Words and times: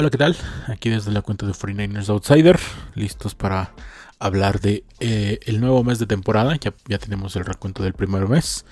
Hola, 0.00 0.08
¿qué 0.08 0.16
tal? 0.16 0.34
Aquí 0.68 0.88
desde 0.88 1.12
la 1.12 1.20
cuenta 1.20 1.44
de 1.44 1.52
49ers 1.52 2.08
Outsider, 2.08 2.58
listos 2.94 3.34
para 3.34 3.74
hablar 4.18 4.58
de 4.58 4.82
eh, 4.98 5.40
el 5.44 5.60
nuevo 5.60 5.84
mes 5.84 5.98
de 5.98 6.06
temporada. 6.06 6.56
Ya, 6.56 6.98
tenemos 6.98 7.36
el 7.36 7.44
recuento 7.44 7.82
del 7.82 7.92
primer 7.92 8.26
mes, 8.26 8.64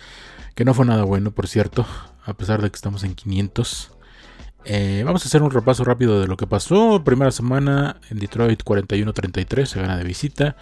que 0.54 0.64
no 0.64 0.72
fue 0.72 0.86
nada 0.86 1.04
bueno, 1.04 1.30
por 1.30 1.46
cierto, 1.46 1.84
a 2.24 2.32
pesar 2.32 2.62
de 2.62 2.70
que 2.70 2.76
estamos 2.76 3.04
en 3.04 3.14
500. 3.14 3.90
Eh, 4.64 5.02
vamos 5.04 5.22
a 5.22 5.28
hacer 5.28 5.42
un 5.42 5.50
repaso 5.50 5.84
rápido 5.84 6.18
de 6.18 6.28
lo 6.28 6.38
que 6.38 6.46
pasó. 6.46 7.04
Primera 7.04 7.30
semana 7.30 8.00
en 8.08 8.20
Detroit 8.20 8.62
41-33 8.64 9.66
se 9.66 9.82
gana 9.82 9.98
de 9.98 10.04
visita. 10.04 10.56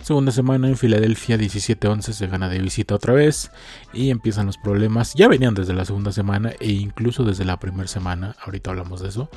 Segunda 0.00 0.30
semana 0.30 0.68
en 0.68 0.76
Filadelfia 0.76 1.36
17-11 1.36 2.12
se 2.12 2.26
gana 2.28 2.48
de 2.48 2.60
visita 2.60 2.94
otra 2.94 3.12
vez. 3.12 3.50
Y 3.92 4.10
empiezan 4.10 4.46
los 4.46 4.56
problemas. 4.56 5.14
Ya 5.14 5.26
venían 5.26 5.54
desde 5.54 5.74
la 5.74 5.84
segunda 5.84 6.12
semana 6.12 6.52
e 6.60 6.70
incluso 6.70 7.24
desde 7.24 7.44
la 7.44 7.58
primera 7.58 7.88
semana. 7.88 8.36
Ahorita 8.44 8.70
hablamos 8.70 9.00
de 9.00 9.08
eso. 9.08 9.28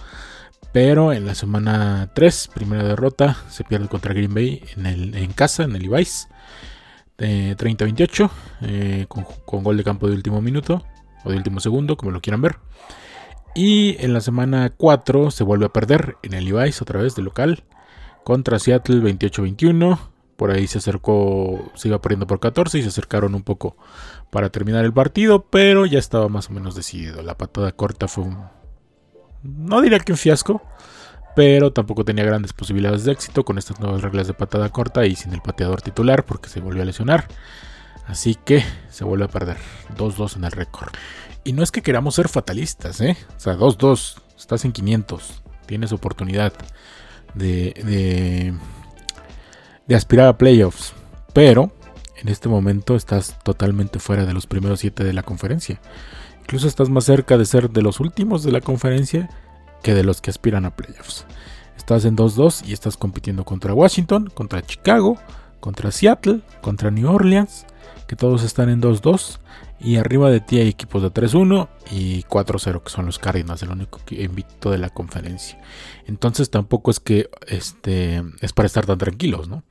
Pero 0.72 1.14
en 1.14 1.26
la 1.26 1.36
semana 1.36 2.12
3, 2.14 2.50
primera 2.54 2.84
derrota, 2.84 3.38
se 3.50 3.64
pierde 3.64 3.88
contra 3.88 4.14
Green 4.14 4.34
Bay 4.34 4.62
en, 4.76 5.32
casa, 5.34 5.64
en 5.64 5.76
el 5.76 5.84
Levi's. 5.84 6.28
30-28, 7.18 8.30
eh, 8.64 9.06
con, 9.08 9.26
con, 9.46 9.64
gol 9.64 9.78
de 9.78 9.86
campo 9.86 10.08
de 10.10 10.16
último 10.16 10.42
minuto, 10.42 10.84
o 11.24 11.30
de 11.30 11.38
último 11.38 11.62
segundo, 11.62 11.96
como 11.96 12.12
lo 12.12 12.20
quieran 12.20 12.42
ver. 12.42 12.58
Y 13.56 13.96
en 14.04 14.14
la 14.14 14.20
semana 14.20 14.70
4 14.76 15.32
se 15.32 15.46
vuelve 15.46 15.68
a 15.68 15.70
perder 15.70 16.18
en 16.24 16.34
el 16.34 16.44
Levi's, 16.44 16.82
otra 16.82 17.02
vez 17.02 17.16
de 17.16 17.22
local, 17.22 17.64
contra 18.26 18.60
Seattle 18.60 18.98
28-21. 18.98 19.98
Por 20.36 20.52
ahí 20.52 20.68
se 20.68 20.80
acercó, 20.80 21.72
se 21.76 21.88
iba 21.88 22.02
perdiendo 22.02 22.28
por 22.28 22.42
14 22.42 22.80
y 22.80 22.82
se 22.82 22.90
acercaron 22.90 23.34
un 23.34 23.44
poco 23.44 23.78
para 24.30 24.50
terminar 24.50 24.84
el 24.84 24.92
partido, 24.92 25.46
pero 25.46 25.86
ya 25.86 26.00
estaba 26.00 26.28
más 26.28 26.50
o 26.50 26.54
menos 26.54 26.76
decidido. 26.76 27.22
La 27.24 27.38
patada 27.38 27.72
corta 27.72 28.10
fue 28.10 28.26
un 28.26 28.38
no 29.46 29.82
diría 29.82 30.00
que 30.00 30.12
un 30.12 30.18
fiasco, 30.18 30.62
pero 31.36 31.72
tampoco 31.72 32.06
tenía 32.06 32.24
grandes 32.24 32.54
posibilidades 32.54 33.04
de 33.04 33.12
éxito 33.12 33.44
con 33.44 33.58
estas 33.58 33.80
nuevas 33.80 34.02
reglas 34.02 34.28
de 34.28 34.34
patada 34.34 34.70
corta 34.70 35.06
y 35.06 35.16
sin 35.16 35.34
el 35.34 35.42
pateador 35.42 35.82
titular 35.82 36.26
porque 36.26 36.50
se 36.50 36.62
volvió 36.62 36.82
a 36.82 36.86
lesionar. 36.86 37.28
Así 38.08 38.36
que 38.36 38.64
se 38.90 39.04
vuelve 39.04 39.26
a 39.26 39.30
perder 39.30 39.58
2-2 39.98 40.38
en 40.38 40.46
el 40.46 40.52
récord. 40.52 40.94
Y 41.44 41.54
no 41.54 41.64
es 41.64 41.72
que 41.72 41.82
queramos 41.82 42.16
ser 42.16 42.30
fatalistas, 42.30 43.02
¿eh? 43.02 43.18
O 43.36 43.40
sea, 43.40 43.56
2-2, 43.56 44.22
estás 44.38 44.66
en 44.66 44.72
500, 44.72 45.44
tienes 45.66 45.92
oportunidad 45.92 46.54
de, 47.34 47.74
de, 47.84 48.54
de 49.88 49.96
aspirar 49.96 50.28
a 50.28 50.38
playoffs, 50.38 50.94
pero 51.34 51.72
en 52.18 52.30
este 52.30 52.48
momento 52.50 52.96
estás 52.96 53.38
totalmente 53.44 54.00
fuera 54.00 54.26
de 54.26 54.34
los 54.34 54.48
primeros 54.48 54.80
7 54.80 55.04
de 55.04 55.14
la 55.14 55.24
conferencia. 55.24 55.80
Incluso 56.46 56.68
estás 56.68 56.90
más 56.90 57.06
cerca 57.06 57.40
de 57.40 57.46
ser 57.46 57.72
de 57.72 57.82
los 57.82 58.00
últimos 58.00 58.44
de 58.44 58.52
la 58.52 58.62
conferencia 58.62 59.32
que 59.82 59.96
de 59.96 60.04
los 60.04 60.22
que 60.22 60.30
aspiran 60.30 60.66
a 60.66 60.76
playoffs. 60.76 61.26
Estás 61.76 62.06
en 62.06 62.16
2-2 62.16 62.68
y 62.68 62.74
estás 62.74 62.98
compitiendo 62.98 63.44
contra 63.46 63.74
Washington, 63.74 64.30
contra 64.32 64.62
Chicago, 64.62 65.18
contra 65.60 65.90
Seattle, 65.90 66.42
contra 66.62 66.92
New 66.92 67.12
Orleans, 67.12 67.66
que 68.08 68.16
todos 68.16 68.44
están 68.44 68.70
en 68.70 68.80
2-2. 68.80 69.40
Y 69.80 69.96
arriba 69.96 70.30
de 70.30 70.40
ti 70.40 70.60
hay 70.60 70.68
equipos 70.68 71.02
de 71.02 71.12
3-1 71.12 71.68
y 71.90 72.22
4-0, 72.24 72.84
que 72.84 72.90
son 72.92 73.08
los 73.08 73.18
Cardinals, 73.18 73.64
el 73.64 73.72
único 73.72 74.00
invicto 74.12 74.70
de 74.70 74.78
la 74.78 74.90
conferencia. 74.90 75.60
Entonces 76.06 76.52
tampoco 76.52 76.92
es 76.92 77.00
que 77.00 77.32
este, 77.48 78.24
es 78.42 78.54
para 78.54 78.68
estar 78.68 78.86
tan 78.86 79.00
tranquilos, 79.00 79.50
¿no? 79.50 79.64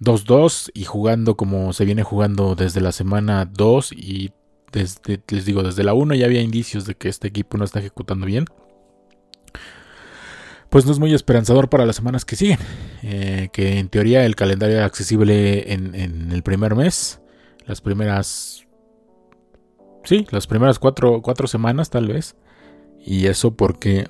2-2 0.00 0.70
y 0.72 0.84
jugando 0.84 1.36
como 1.36 1.74
se 1.74 1.84
viene 1.84 2.02
jugando 2.02 2.54
desde 2.54 2.80
la 2.80 2.90
semana 2.90 3.44
2 3.44 3.92
y 3.92 4.32
desde, 4.72 5.20
les 5.28 5.44
digo, 5.44 5.62
desde 5.62 5.84
la 5.84 5.94
1 5.94 6.14
ya 6.14 6.26
había 6.26 6.40
indicios 6.40 6.86
de 6.86 6.94
que 6.94 7.08
este 7.08 7.28
equipo 7.28 7.58
no 7.58 7.64
está 7.64 7.80
ejecutando 7.80 8.26
bien. 8.26 8.46
Pues 10.68 10.86
no 10.86 10.92
es 10.92 11.00
muy 11.00 11.12
esperanzador 11.12 11.68
para 11.68 11.84
las 11.84 11.96
semanas 11.96 12.24
que 12.24 12.36
siguen. 12.36 12.58
Eh, 13.02 13.48
que 13.52 13.78
en 13.78 13.88
teoría 13.88 14.24
el 14.24 14.36
calendario 14.36 14.76
era 14.76 14.86
accesible 14.86 15.72
en, 15.72 16.30
el 16.30 16.42
primer 16.42 16.76
mes. 16.76 17.20
Las 17.66 17.80
primeras. 17.80 18.66
Sí, 20.04 20.26
las 20.30 20.46
primeras 20.46 20.78
cuatro, 20.78 21.22
cuatro 21.22 21.48
semanas 21.48 21.90
tal 21.90 22.06
vez. 22.06 22.36
Y 23.04 23.26
eso 23.26 23.56
porque 23.56 24.08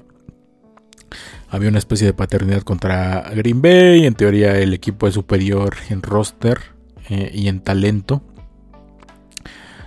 había 1.49 1.71
una 1.71 1.79
especie 1.79 2.07
de 2.07 2.13
paternidad 2.13 2.63
contra 2.63 3.31
Green 3.34 3.63
Bay. 3.63 4.05
En 4.05 4.15
teoría 4.15 4.59
el 4.59 4.75
equipo 4.75 5.09
es 5.09 5.15
superior 5.15 5.77
en 5.89 6.03
roster 6.03 6.59
eh, 7.09 7.31
y 7.33 7.49
en 7.49 7.61
talento 7.61 8.23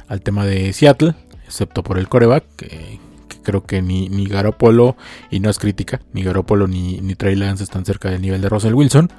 al 0.08 0.22
tema 0.22 0.46
de 0.46 0.74
Seattle, 0.74 1.16
excepto 1.46 1.84
por 1.84 1.98
el 1.98 2.08
coreback, 2.08 2.44
que, 2.56 3.00
creo 3.44 3.64
que 3.64 3.82
ni, 3.82 4.10
ni 4.10 4.26
Garoppolo, 4.26 4.96
y 5.30 5.40
no 5.40 5.50
es 5.50 5.60
crítica, 5.60 6.02
ni 6.14 6.24
Garoppolo 6.24 6.68
ni, 6.68 7.00
ni 7.02 7.16
Trey 7.16 7.36
Lance 7.36 7.64
están 7.64 7.86
cerca 7.86 8.10
del 8.10 8.22
nivel 8.22 8.42
de 8.42 8.50
Russell 8.50 8.74
Wilson. 8.74 9.12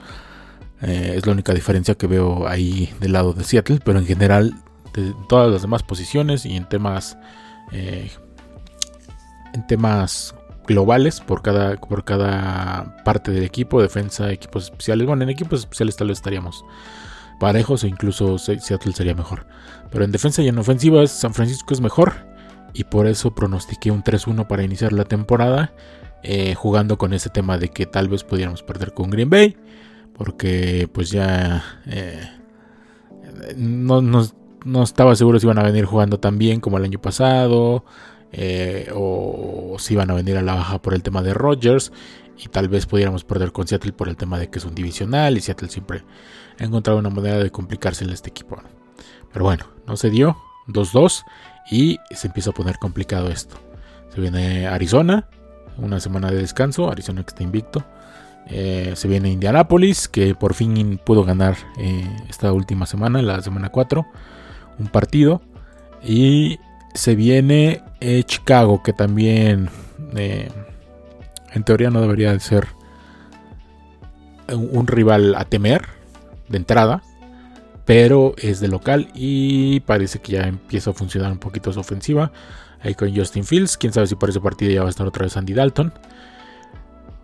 Eh, 0.82 1.14
es 1.16 1.26
la 1.26 1.32
única 1.32 1.52
diferencia 1.52 1.94
que 1.94 2.06
veo 2.06 2.48
ahí 2.48 2.92
del 3.00 3.12
lado 3.12 3.32
de 3.32 3.44
Seattle, 3.44 3.80
pero 3.84 3.98
en 3.98 4.06
general, 4.06 4.54
de 4.94 5.14
todas 5.28 5.50
las 5.50 5.62
demás 5.62 5.82
posiciones 5.82 6.46
y 6.46 6.56
en 6.56 6.68
temas. 6.68 7.16
Eh, 7.72 8.10
en 9.54 9.66
temas 9.66 10.34
globales 10.66 11.20
por 11.20 11.42
cada, 11.42 11.76
por 11.76 12.04
cada 12.04 12.96
parte 13.04 13.30
del 13.30 13.44
equipo, 13.44 13.80
defensa, 13.80 14.30
equipos 14.32 14.64
especiales. 14.64 15.06
Bueno, 15.06 15.22
en 15.22 15.30
equipos 15.30 15.60
especiales 15.60 15.96
tal 15.96 16.08
vez 16.08 16.18
estaríamos 16.18 16.64
parejos 17.38 17.84
o 17.84 17.86
incluso 17.86 18.38
Seattle 18.38 18.92
sería 18.92 19.14
mejor. 19.14 19.46
Pero 19.90 20.04
en 20.04 20.12
defensa 20.12 20.42
y 20.42 20.48
en 20.48 20.58
ofensiva 20.58 21.06
San 21.06 21.34
Francisco 21.34 21.74
es 21.74 21.80
mejor 21.80 22.34
y 22.74 22.84
por 22.84 23.06
eso 23.06 23.34
pronostiqué 23.34 23.90
un 23.90 24.02
3-1 24.02 24.46
para 24.46 24.64
iniciar 24.64 24.92
la 24.92 25.04
temporada, 25.04 25.72
eh, 26.22 26.54
jugando 26.54 26.98
con 26.98 27.12
ese 27.12 27.30
tema 27.30 27.56
de 27.56 27.68
que 27.68 27.86
tal 27.86 28.08
vez 28.08 28.24
pudiéramos 28.24 28.62
perder 28.62 28.92
con 28.92 29.10
Green 29.10 29.30
Bay, 29.30 29.56
porque 30.14 30.88
pues 30.92 31.10
ya 31.10 31.62
eh, 31.86 32.28
no, 33.56 34.02
no, 34.02 34.82
estaba 34.82 35.14
seguro 35.14 35.38
si 35.38 35.46
iban 35.46 35.58
a 35.58 35.62
venir 35.62 35.84
jugando 35.84 36.18
tan 36.18 36.38
bien 36.38 36.60
como 36.60 36.78
el 36.78 36.84
año 36.84 37.00
pasado. 37.00 37.84
Eh, 38.36 38.90
o, 38.92 39.76
si 39.78 39.94
iban 39.94 40.10
a 40.10 40.14
venir 40.14 40.36
a 40.36 40.42
la 40.42 40.54
baja 40.56 40.82
por 40.82 40.92
el 40.92 41.04
tema 41.04 41.22
de 41.22 41.34
Rodgers 41.34 41.92
y 42.38 42.48
tal 42.48 42.68
vez 42.68 42.86
pudiéramos 42.86 43.24
perder 43.24 43.52
con 43.52 43.66
Seattle 43.66 43.92
por 43.92 44.08
el 44.08 44.16
tema 44.16 44.38
de 44.38 44.48
que 44.48 44.58
es 44.58 44.64
un 44.64 44.74
divisional 44.74 45.36
y 45.36 45.40
Seattle 45.40 45.68
siempre 45.68 46.04
ha 46.58 46.64
encontrado 46.64 46.98
una 46.98 47.10
manera 47.10 47.38
de 47.38 47.50
complicarse 47.50 48.04
en 48.04 48.10
este 48.10 48.30
equipo. 48.30 48.60
Pero 49.32 49.44
bueno, 49.44 49.66
no 49.86 49.96
se 49.96 50.10
dio, 50.10 50.36
2-2 50.68 51.24
y 51.70 51.98
se 52.10 52.28
empieza 52.28 52.50
a 52.50 52.54
poner 52.54 52.78
complicado 52.78 53.28
esto. 53.28 53.56
Se 54.14 54.20
viene 54.20 54.66
Arizona, 54.66 55.28
una 55.78 56.00
semana 56.00 56.30
de 56.30 56.36
descanso, 56.36 56.90
Arizona 56.90 57.22
que 57.22 57.30
está 57.30 57.42
invicto. 57.42 57.84
Eh, 58.46 58.92
se 58.94 59.08
viene 59.08 59.30
Indianapolis, 59.30 60.06
que 60.06 60.34
por 60.34 60.54
fin 60.54 61.00
pudo 61.02 61.24
ganar 61.24 61.56
eh, 61.78 62.08
esta 62.28 62.52
última 62.52 62.86
semana, 62.86 63.22
la 63.22 63.40
semana 63.42 63.70
4, 63.70 64.06
un 64.78 64.86
partido. 64.88 65.42
Y 66.02 66.58
se 66.94 67.14
viene 67.14 67.82
eh, 68.00 68.22
Chicago, 68.24 68.82
que 68.82 68.92
también 68.92 69.70
en 71.54 71.64
teoría 71.64 71.90
no 71.90 72.00
debería 72.00 72.32
de 72.32 72.40
ser 72.40 72.66
un 74.52 74.86
rival 74.86 75.34
a 75.36 75.44
temer 75.44 75.86
de 76.48 76.58
entrada, 76.58 77.02
pero 77.84 78.34
es 78.38 78.60
de 78.60 78.68
local 78.68 79.08
y 79.14 79.80
parece 79.80 80.18
que 80.18 80.32
ya 80.32 80.42
empieza 80.42 80.90
a 80.90 80.94
funcionar 80.94 81.32
un 81.32 81.38
poquito 81.38 81.72
su 81.72 81.80
ofensiva. 81.80 82.32
Ahí 82.82 82.94
con 82.94 83.14
Justin 83.16 83.44
Fields, 83.44 83.78
quién 83.78 83.92
sabe 83.92 84.06
si 84.06 84.14
para 84.14 84.30
ese 84.30 84.40
partido 84.40 84.70
ya 84.70 84.82
va 84.82 84.88
a 84.88 84.90
estar 84.90 85.06
otra 85.06 85.24
vez 85.24 85.36
Andy 85.36 85.54
Dalton. 85.54 85.92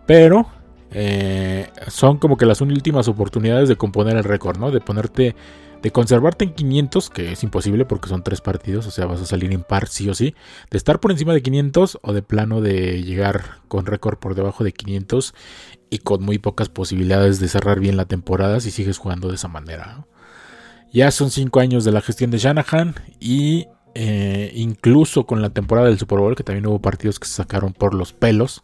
Pero 0.07 0.47
eh, 0.91 1.69
son 1.87 2.17
como 2.17 2.37
que 2.37 2.45
las 2.45 2.61
últimas 2.61 3.07
oportunidades 3.07 3.69
de 3.69 3.75
componer 3.75 4.17
el 4.17 4.23
récord, 4.23 4.57
¿no? 4.57 4.71
De 4.71 4.81
ponerte, 4.81 5.35
de 5.81 5.91
conservarte 5.91 6.45
en 6.45 6.53
500, 6.53 7.09
que 7.09 7.31
es 7.31 7.43
imposible 7.43 7.85
porque 7.85 8.09
son 8.09 8.23
tres 8.23 8.41
partidos, 8.41 8.85
o 8.85 8.91
sea, 8.91 9.05
vas 9.05 9.21
a 9.21 9.25
salir 9.25 9.51
en 9.51 9.63
par 9.63 9.87
sí 9.87 10.09
o 10.09 10.13
sí. 10.13 10.35
De 10.69 10.77
estar 10.77 10.99
por 10.99 11.11
encima 11.11 11.33
de 11.33 11.41
500 11.41 11.99
o 12.01 12.13
de 12.13 12.21
plano 12.21 12.61
de 12.61 13.03
llegar 13.03 13.61
con 13.67 13.85
récord 13.85 14.17
por 14.17 14.35
debajo 14.35 14.63
de 14.63 14.73
500 14.73 15.33
y 15.89 15.99
con 15.99 16.23
muy 16.23 16.37
pocas 16.37 16.69
posibilidades 16.69 17.39
de 17.39 17.47
cerrar 17.47 17.79
bien 17.79 17.97
la 17.97 18.05
temporada 18.05 18.59
si 18.59 18.71
sigues 18.71 18.97
jugando 18.97 19.29
de 19.29 19.35
esa 19.35 19.47
manera. 19.47 20.05
Ya 20.93 21.09
son 21.11 21.31
cinco 21.31 21.59
años 21.59 21.83
de 21.83 21.91
la 21.91 22.01
gestión 22.01 22.31
de 22.31 22.37
Shanahan 22.37 22.95
y 23.19 23.67
eh, 23.95 24.51
incluso 24.55 25.25
con 25.25 25.41
la 25.41 25.49
temporada 25.49 25.87
del 25.87 25.97
Super 25.97 26.19
Bowl, 26.19 26.35
que 26.35 26.43
también 26.43 26.65
hubo 26.67 26.81
partidos 26.81 27.19
que 27.19 27.27
se 27.27 27.35
sacaron 27.35 27.73
por 27.73 27.93
los 27.93 28.13
pelos, 28.13 28.63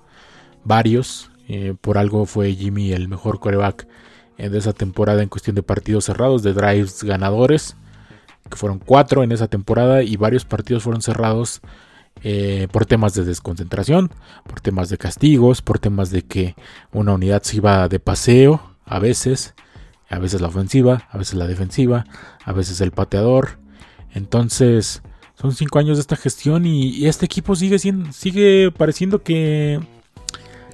varios. 0.64 1.32
Eh, 1.50 1.76
por 1.80 1.98
algo 1.98 2.26
fue 2.26 2.54
Jimmy 2.54 2.92
el 2.92 3.08
mejor 3.08 3.40
coreback 3.40 3.88
de 4.38 4.58
esa 4.58 4.74
temporada 4.74 5.24
en 5.24 5.30
cuestión 5.30 5.56
de 5.56 5.64
partidos 5.64 6.06
cerrados, 6.06 6.44
de 6.44 6.54
drives 6.54 7.04
ganadores, 7.04 7.76
que 8.50 8.58
fueron 8.58 8.80
cuatro 8.80 9.24
en 9.24 9.32
esa 9.32 9.48
temporada 9.48 10.04
y 10.04 10.16
varios 10.16 10.46
partidos 10.46 10.84
fueron 10.84 11.02
cerrados 11.02 11.62
por 12.72 12.86
temas 12.86 13.14
de 13.14 13.24
desconcentración, 13.24 14.12
por 14.48 14.60
temas 14.62 14.90
de 14.90 14.98
castigos, 14.98 15.62
por 15.62 15.80
temas 15.80 16.10
de 16.10 16.24
que 16.24 16.56
una 16.92 17.14
unidad 17.14 17.44
se 17.44 17.58
iba 17.58 17.88
de 17.88 18.00
paseo 18.00 18.76
a 18.86 19.00
veces 19.00 19.54
a 20.10 20.20
veces 20.20 20.42
la 20.42 20.48
ofensiva, 20.48 21.08
a 21.10 21.18
veces 21.18 21.36
la 21.36 21.48
defensiva, 21.48 22.06
a 22.44 22.54
veces 22.54 22.82
el 22.82 22.92
pateador. 22.92 23.60
Entonces, 24.14 25.02
son 25.36 25.54
cinco 25.54 25.80
años 25.80 25.98
de 25.98 26.02
esta 26.02 26.16
gestión 26.16 26.66
y, 26.66 27.06
este 27.08 27.26
equipo 27.26 27.56
sigue 27.56 27.80
siendo, 27.80 28.12
sigue 28.14 28.72
pareciendo 28.72 29.22
que, 29.22 29.80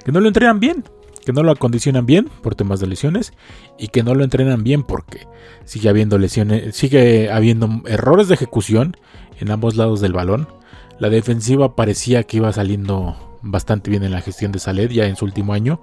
que 0.04 0.12
no 0.12 0.20
lo 0.20 0.28
entrenan 0.28 0.60
bien, 0.60 0.84
que 1.24 1.32
no 1.32 1.42
lo 1.42 1.52
acondicionan 1.52 2.06
bien 2.06 2.28
por 2.42 2.54
temas 2.54 2.80
de 2.80 2.86
lesiones 2.86 3.32
y 3.78 3.88
que 3.88 4.02
no 4.02 4.14
lo 4.14 4.24
entrenan 4.24 4.62
bien 4.62 4.82
porque 4.82 5.26
sigue 5.64 5.88
habiendo 5.88 6.18
lesiones, 6.18 6.76
sigue 6.76 7.30
habiendo 7.30 7.82
errores 7.86 8.28
de 8.28 8.34
ejecución 8.34 8.96
en 9.40 9.50
ambos 9.50 9.76
lados 9.76 10.00
del 10.00 10.12
balón. 10.12 10.48
La 10.98 11.08
defensiva 11.08 11.74
parecía 11.74 12.22
que 12.22 12.36
iba 12.36 12.52
saliendo 12.52 13.38
bastante 13.42 13.90
bien 13.90 14.04
en 14.04 14.12
la 14.12 14.20
gestión 14.20 14.52
de 14.52 14.58
Saled 14.58 14.90
ya 14.90 15.06
en 15.06 15.16
su 15.16 15.24
último 15.24 15.52
año 15.52 15.80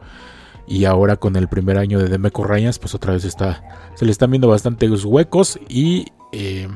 y 0.68 0.86
ahora 0.86 1.18
con 1.18 1.36
el 1.36 1.48
primer 1.48 1.78
año 1.78 2.00
de 2.00 2.08
Demeco 2.08 2.44
Ryans 2.44 2.80
pues 2.80 2.96
otra 2.96 3.14
vez 3.14 3.26
está 3.26 3.92
se 3.96 4.06
le 4.06 4.12
están 4.12 4.32
viendo 4.32 4.48
bastantes 4.48 5.04
huecos 5.06 5.60
y 5.68 6.06
eh, 6.32 6.68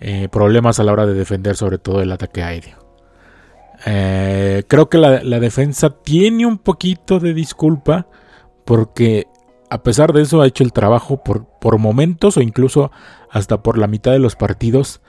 eh, 0.00 0.28
problemas 0.30 0.80
a 0.80 0.84
la 0.84 0.92
hora 0.92 1.06
de 1.06 1.14
defender 1.14 1.56
sobre 1.56 1.78
todo 1.78 2.00
el 2.00 2.12
ataque 2.12 2.42
aéreo. 2.42 2.79
Eh, 3.86 4.64
creo 4.68 4.88
que 4.88 4.98
la, 4.98 5.40
defensa 5.40 5.90
tiene 5.90 6.46
un 6.46 6.58
poquito 6.58 7.18
de 7.18 7.32
disculpa 7.32 8.06
porque 8.64 9.26
a 9.70 9.82
pesar 9.82 10.12
de 10.12 10.22
eso 10.22 10.42
ha 10.42 10.46
hecho 10.46 10.64
el 10.64 10.72
trabajo 10.72 11.22
por, 11.22 11.46
por 11.60 11.78
momentos 11.78 12.36
o 12.36 12.42
incluso 12.42 12.90
hasta 13.30 13.62
por 13.62 13.78
la 13.78 13.86
mitad 13.86 14.12
de 14.12 14.18
los 14.18 14.36
partidos. 14.36 15.00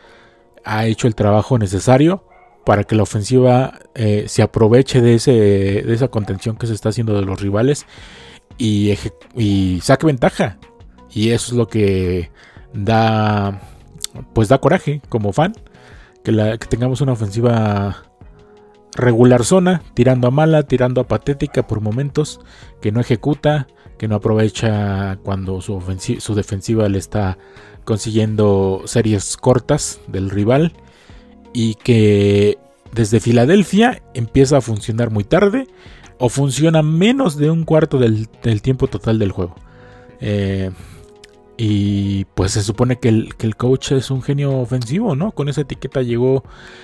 Ha 0.64 0.86
hecho 0.86 1.08
el 1.08 1.16
trabajo 1.16 1.58
necesario 1.58 2.24
para 2.66 2.84
que 2.84 2.96
la 2.96 3.04
ofensiva 3.04 3.80
eh, 3.96 4.26
se 4.28 4.44
aproveche 4.44 5.02
de, 5.02 5.16
ese, 5.16 5.32
de 5.32 5.94
esa 5.94 6.10
contención 6.10 6.58
que 6.58 6.68
se 6.68 6.74
está 6.74 6.90
haciendo 6.90 7.14
de 7.14 7.26
los 7.26 7.42
rivales 7.42 7.86
y, 8.58 9.80
saque 9.82 10.06
ventaja. 10.06 10.58
Y 11.12 11.30
eso 11.30 11.52
es 11.52 11.58
lo 11.58 11.68
que 11.68 12.32
da, 12.74 13.60
pues 14.34 14.48
da 14.48 14.60
coraje 14.60 15.02
como 15.10 15.34
fan, 15.34 15.54
que 16.24 16.32
tengamos 16.70 17.02
una 17.02 17.14
ofensiva 17.14 18.04
regular 18.96 19.44
zona, 19.46 19.82
tirando 19.94 20.28
a 20.28 20.32
mala, 20.32 20.64
tirando 20.64 21.02
a 21.02 21.08
patética 21.08 21.68
por 21.68 21.82
momentos, 21.82 22.40
que 22.82 22.92
no 22.92 23.00
ejecuta, 23.00 23.68
que 23.98 24.08
no 24.08 24.16
aprovecha 24.16 25.18
cuando 25.24 25.62
su, 25.62 25.82
su 26.20 26.36
defensiva 26.36 26.90
le 26.90 26.98
está 26.98 27.38
consiguiendo 27.84 28.84
series 28.86 29.38
cortas 29.38 30.00
del 30.08 30.30
rival 30.30 30.74
y 31.54 31.76
que 31.76 32.58
desde 32.94 33.20
Filadelfia 33.20 34.02
empieza 34.14 34.58
a 34.58 34.62
funcionar 34.62 35.12
muy 35.12 35.24
tarde 35.24 35.68
o 36.20 36.30
funciona 36.30 36.84
menos 36.84 37.38
de 37.38 37.50
un 37.50 37.64
cuarto 37.64 37.98
del, 37.98 38.28
tiempo 38.62 38.88
total 38.88 39.18
del 39.18 39.32
juego. 39.32 39.56
Eh, 40.20 40.72
y 41.58 42.26
pues 42.26 42.52
se 42.52 42.64
supone 42.64 42.98
que 42.98 43.10
el, 43.10 43.36
que 43.36 43.48
el 43.48 43.56
coach 43.56 43.92
es 43.92 44.12
un 44.12 44.22
genio 44.22 44.60
ofensivo, 44.60 45.16
¿no? 45.16 45.32
Con 45.32 45.50
esa 45.50 45.62
etiqueta 45.62 46.02
llegó 46.02 46.44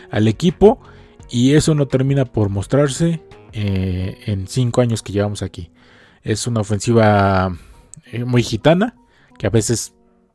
al 0.10 0.28
equipo 0.28 0.80
y 1.30 1.56
eso 1.56 1.76
no 1.76 1.88
termina 1.88 2.26
por 2.26 2.50
mostrarse 2.50 3.22
eh, 3.54 4.18
en 4.26 4.48
cinco 4.48 4.82
años 4.82 5.02
que 5.04 5.12
llevamos 5.12 5.42
aquí. 5.42 5.72
Es 6.24 6.48
una 6.48 6.62
ofensiva 6.62 7.56
eh, 8.12 8.24
muy 8.24 8.44
gitana, 8.44 8.96
que 9.38 9.48
a 9.48 9.50
veces 9.50 9.94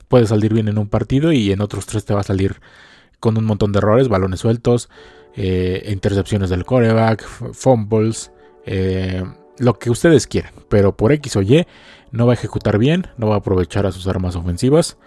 puede 0.09 0.27
salir 0.27 0.53
bien 0.53 0.69
en 0.69 0.79
un 0.79 0.89
partido 0.89 1.33
y 1.33 1.53
en 1.53 1.61
otros 1.61 1.87
tres 1.87 2.05
te 2.05 2.15
va 2.15 2.21
a 2.21 2.25
salir 2.25 2.61
con 3.21 3.39
un 3.39 3.44
montón 3.44 3.73
de 3.73 3.79
errores, 3.79 4.09
balones 4.09 4.41
sueltos, 4.41 4.91
eh, 5.37 5.89
intercepciones 5.91 6.50
del 6.50 6.65
coreback, 6.65 7.27
fumbles, 7.53 8.33
lo 9.59 9.79
que 9.79 9.91
ustedes 9.91 10.27
quieran. 10.27 10.53
Pero 10.69 10.97
por 10.97 11.12
X 11.12 11.37
o 11.37 11.43
Y 11.43 11.67
no 12.11 12.27
va 12.27 12.33
a 12.33 12.35
ejecutar 12.35 12.79
bien, 12.79 13.06
no 13.17 13.29
va 13.29 13.37
a 13.37 13.38
aprovechar 13.38 13.87
a 13.87 13.93
sus 13.93 14.06
armas 14.06 14.37
ofensivas. 14.37 14.99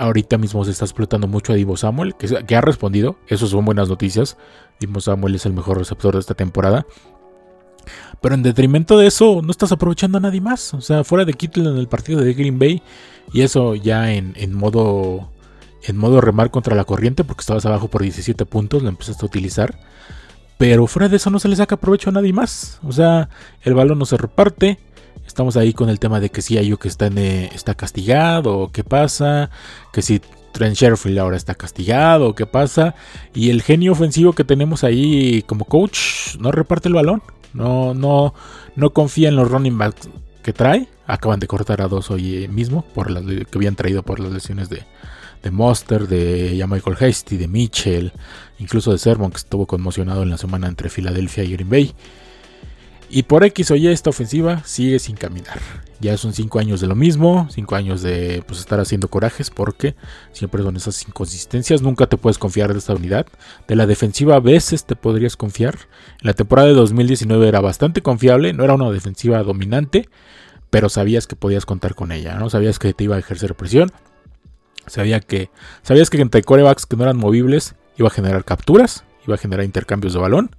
Ahorita 0.00 0.38
mismo 0.38 0.64
se 0.64 0.70
está 0.70 0.86
explotando 0.86 1.28
mucho 1.28 1.52
a 1.52 1.56
Divo 1.56 1.76
Samuel, 1.76 2.14
que, 2.14 2.56
ha 2.56 2.60
respondido. 2.62 3.16
Eso 3.26 3.46
son 3.46 3.66
buenas 3.66 3.90
noticias. 3.90 4.38
Divo 4.80 4.98
Samuel 4.98 5.34
es 5.34 5.44
el 5.44 5.52
mejor 5.52 5.76
receptor 5.76 6.14
de 6.14 6.20
esta 6.20 6.32
temporada. 6.32 6.86
Pero 8.22 8.34
en 8.34 8.42
detrimento 8.42 8.96
de 8.96 9.06
eso, 9.06 9.42
no 9.42 9.50
estás 9.50 9.72
aprovechando 9.72 10.16
a 10.16 10.22
nadie 10.22 10.40
más. 10.40 10.72
O 10.72 10.80
sea, 10.80 11.04
fuera 11.04 11.26
de 11.26 11.34
Kittle 11.34 11.68
en 11.68 11.76
el 11.76 11.86
partido 11.86 12.22
de 12.22 12.32
Green 12.32 12.58
Bay. 12.58 12.82
Y 13.34 13.42
eso 13.42 13.74
ya 13.74 14.10
en, 14.10 14.54
modo. 14.54 15.28
En 15.82 15.98
modo 15.98 16.22
remar 16.22 16.50
contra 16.50 16.74
la 16.74 16.84
corriente. 16.84 17.22
Porque 17.22 17.42
estabas 17.42 17.66
abajo 17.66 17.88
por 17.88 18.00
17 18.00 18.46
puntos. 18.46 18.82
Lo 18.82 18.88
empezaste 18.88 19.22
a 19.22 19.26
utilizar. 19.26 19.78
Pero 20.56 20.86
fuera 20.86 21.10
de 21.10 21.16
eso 21.16 21.28
no 21.28 21.38
se 21.38 21.48
le 21.48 21.56
saca 21.56 21.76
provecho 21.76 22.08
a 22.08 22.14
nadie 22.14 22.32
más. 22.32 22.80
O 22.82 22.92
sea, 22.92 23.28
el 23.60 23.74
balón 23.74 23.98
no 23.98 24.06
se 24.06 24.16
reparte. 24.16 24.78
Estamos 25.30 25.56
ahí 25.56 25.72
con 25.72 25.88
el 25.88 26.00
tema 26.00 26.18
de 26.18 26.28
que 26.28 26.42
si 26.42 26.58
hay 26.58 26.76
que 26.76 26.88
está, 26.88 27.06
está 27.06 27.76
castigado, 27.76 28.72
qué 28.72 28.82
pasa, 28.82 29.48
que 29.92 30.02
si 30.02 30.20
Trent 30.50 30.74
Sherfield 30.74 31.20
ahora 31.20 31.36
está 31.36 31.54
castigado, 31.54 32.34
qué 32.34 32.46
pasa. 32.46 32.96
Y 33.32 33.50
el 33.50 33.62
genio 33.62 33.92
ofensivo 33.92 34.32
que 34.32 34.42
tenemos 34.42 34.82
ahí 34.82 35.42
como 35.42 35.66
coach 35.66 36.34
no 36.40 36.50
reparte 36.50 36.88
el 36.88 36.94
balón, 36.94 37.22
no, 37.54 37.94
no, 37.94 38.34
no 38.74 38.90
confía 38.90 39.28
en 39.28 39.36
los 39.36 39.48
running 39.48 39.78
backs 39.78 40.08
que 40.42 40.52
trae. 40.52 40.88
Acaban 41.06 41.38
de 41.38 41.46
cortar 41.46 41.80
a 41.80 41.86
dos 41.86 42.10
hoy 42.10 42.48
mismo 42.48 42.84
por 42.92 43.08
las 43.08 43.22
que 43.22 43.46
habían 43.54 43.76
traído 43.76 44.02
por 44.02 44.18
las 44.18 44.32
lesiones 44.32 44.68
de, 44.68 44.82
de 45.44 45.50
Monster, 45.52 46.08
de 46.08 46.60
Michael 46.68 46.96
Hasty, 47.00 47.36
de 47.36 47.46
Mitchell, 47.46 48.12
incluso 48.58 48.90
de 48.90 48.98
Sermon 48.98 49.30
que 49.30 49.36
estuvo 49.36 49.64
conmocionado 49.66 50.24
en 50.24 50.30
la 50.30 50.38
semana 50.38 50.66
entre 50.66 50.88
Filadelfia 50.88 51.44
y 51.44 51.52
Green 51.52 51.70
Bay. 51.70 51.94
Y 53.12 53.24
por 53.24 53.42
X 53.42 53.72
o 53.72 53.76
Y 53.76 53.88
esta 53.88 54.10
ofensiva 54.10 54.62
sigue 54.64 55.00
sin 55.00 55.16
caminar. 55.16 55.58
Ya 55.98 56.16
son 56.16 56.32
5 56.32 56.60
años 56.60 56.80
de 56.80 56.86
lo 56.86 56.94
mismo, 56.94 57.48
5 57.50 57.74
años 57.74 58.02
de 58.02 58.44
pues, 58.46 58.60
estar 58.60 58.78
haciendo 58.78 59.08
corajes 59.08 59.50
porque 59.50 59.96
siempre 60.32 60.62
son 60.62 60.76
esas 60.76 61.06
inconsistencias. 61.06 61.82
Nunca 61.82 62.06
te 62.06 62.16
puedes 62.16 62.38
confiar 62.38 62.72
de 62.72 62.78
esta 62.78 62.94
unidad. 62.94 63.26
De 63.66 63.74
la 63.74 63.86
defensiva 63.86 64.36
a 64.36 64.40
veces 64.40 64.84
te 64.84 64.94
podrías 64.94 65.36
confiar. 65.36 65.74
En 66.20 66.28
la 66.28 66.34
temporada 66.34 66.68
de 66.68 66.74
2019 66.74 67.48
era 67.48 67.60
bastante 67.60 68.00
confiable, 68.00 68.52
no 68.52 68.62
era 68.62 68.74
una 68.74 68.90
defensiva 68.90 69.42
dominante, 69.42 70.08
pero 70.70 70.88
sabías 70.88 71.26
que 71.26 71.34
podías 71.34 71.66
contar 71.66 71.96
con 71.96 72.12
ella, 72.12 72.36
¿no? 72.36 72.48
Sabías 72.48 72.78
que 72.78 72.94
te 72.94 73.04
iba 73.04 73.16
a 73.16 73.18
ejercer 73.18 73.56
presión. 73.56 73.90
Sabía 74.86 75.18
que, 75.18 75.50
sabías 75.82 76.10
que 76.10 76.20
entre 76.20 76.42
corebacks 76.42 76.86
que 76.86 76.96
no 76.96 77.02
eran 77.02 77.16
movibles 77.16 77.74
iba 77.98 78.06
a 78.06 78.12
generar 78.12 78.44
capturas, 78.44 79.04
iba 79.26 79.34
a 79.34 79.38
generar 79.38 79.64
intercambios 79.64 80.14
de 80.14 80.20
balón 80.20 80.56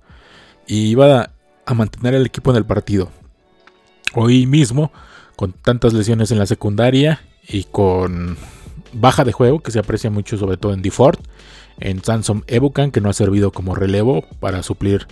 y 0.68 0.90
iba 0.90 1.22
a 1.22 1.32
a 1.72 1.76
mantener 1.76 2.14
el 2.14 2.26
equipo 2.26 2.52
en 2.52 2.58
el 2.58 2.66
partido. 2.66 3.10
Hoy 4.14 4.46
mismo, 4.46 4.92
con 5.36 5.54
tantas 5.54 5.94
lesiones 5.94 6.32
en 6.32 6.40
la 6.40 6.46
secundaria 6.46 7.22
y 7.48 7.64
con 7.64 8.38
baja 8.94 9.24
de 9.24 9.32
juego 9.32 9.62
que 9.62 9.72
se 9.72 9.80
aprecia 9.80 10.10
mucho 10.10 10.38
sobre 10.38 10.58
todo 10.58 10.74
en 10.74 10.82
DeFord, 10.82 11.20
en 11.80 12.04
Sansom 12.04 12.44
Ebukan 12.48 12.92
que 12.92 13.02
no 13.02 13.10
ha 13.10 13.14
servido 13.14 13.52
como 13.52 13.74
relevo 13.74 14.26
para 14.40 14.64
suplir 14.64 15.08